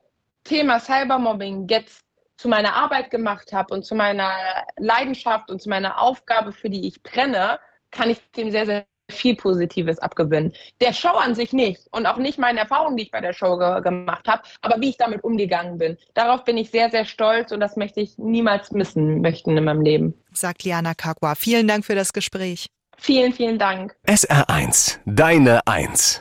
Thema 0.44 0.80
Cybermobbing 0.80 1.68
jetzt 1.68 2.04
zu 2.42 2.50
meiner 2.50 2.76
Arbeit 2.76 3.12
gemacht 3.12 3.54
habe 3.54 3.74
und 3.74 3.86
zu 3.86 3.94
meiner 3.94 4.32
Leidenschaft 4.78 5.52
und 5.52 5.62
zu 5.62 5.70
meiner 5.70 6.02
Aufgabe, 6.02 6.52
für 6.52 6.72
die 6.72 6.88
ich 6.88 7.04
brenne, 7.04 7.60
kann 7.92 8.10
ich 8.10 8.18
dem 8.36 8.50
sehr, 8.50 8.66
sehr 8.66 8.86
viel 9.12 9.36
Positives 9.36 10.00
abgewinnen. 10.00 10.54
Der 10.80 10.94
Show 10.94 11.10
an 11.10 11.36
sich 11.36 11.54
nicht 11.54 11.88
und 11.92 12.08
auch 12.08 12.18
nicht 12.18 12.40
meine 12.40 12.62
Erfahrungen, 12.62 12.98
die 12.98 13.04
ich 13.04 13.12
bei 13.12 13.22
der 13.22 13.34
Show 13.34 13.58
ge 13.58 13.82
gemacht 13.82 14.28
habe, 14.28 14.42
aber 14.62 14.82
wie 14.82 14.90
ich 14.90 14.98
damit 14.98 15.24
umgegangen 15.24 15.78
bin. 15.78 15.98
Darauf 16.16 16.44
bin 16.46 16.58
ich 16.58 16.72
sehr, 16.72 16.90
sehr 16.90 17.06
stolz 17.06 17.52
und 17.52 17.60
das 17.60 17.76
möchte 17.76 18.00
ich 18.00 18.18
niemals 18.18 18.72
missen 18.72 19.22
möchten 19.22 19.56
in 19.56 19.64
meinem 19.64 19.82
Leben. 19.82 20.14
Sagt 20.34 20.64
Liana 20.64 20.94
Kakwa. 20.96 21.36
Vielen 21.36 21.68
Dank 21.68 21.86
für 21.86 21.96
das 21.96 22.14
Gespräch. 22.14 22.68
Vielen, 22.98 23.34
vielen 23.34 23.60
Dank. 23.60 23.96
SR1, 24.08 25.00
deine 25.06 25.60
Eins. 25.68 26.10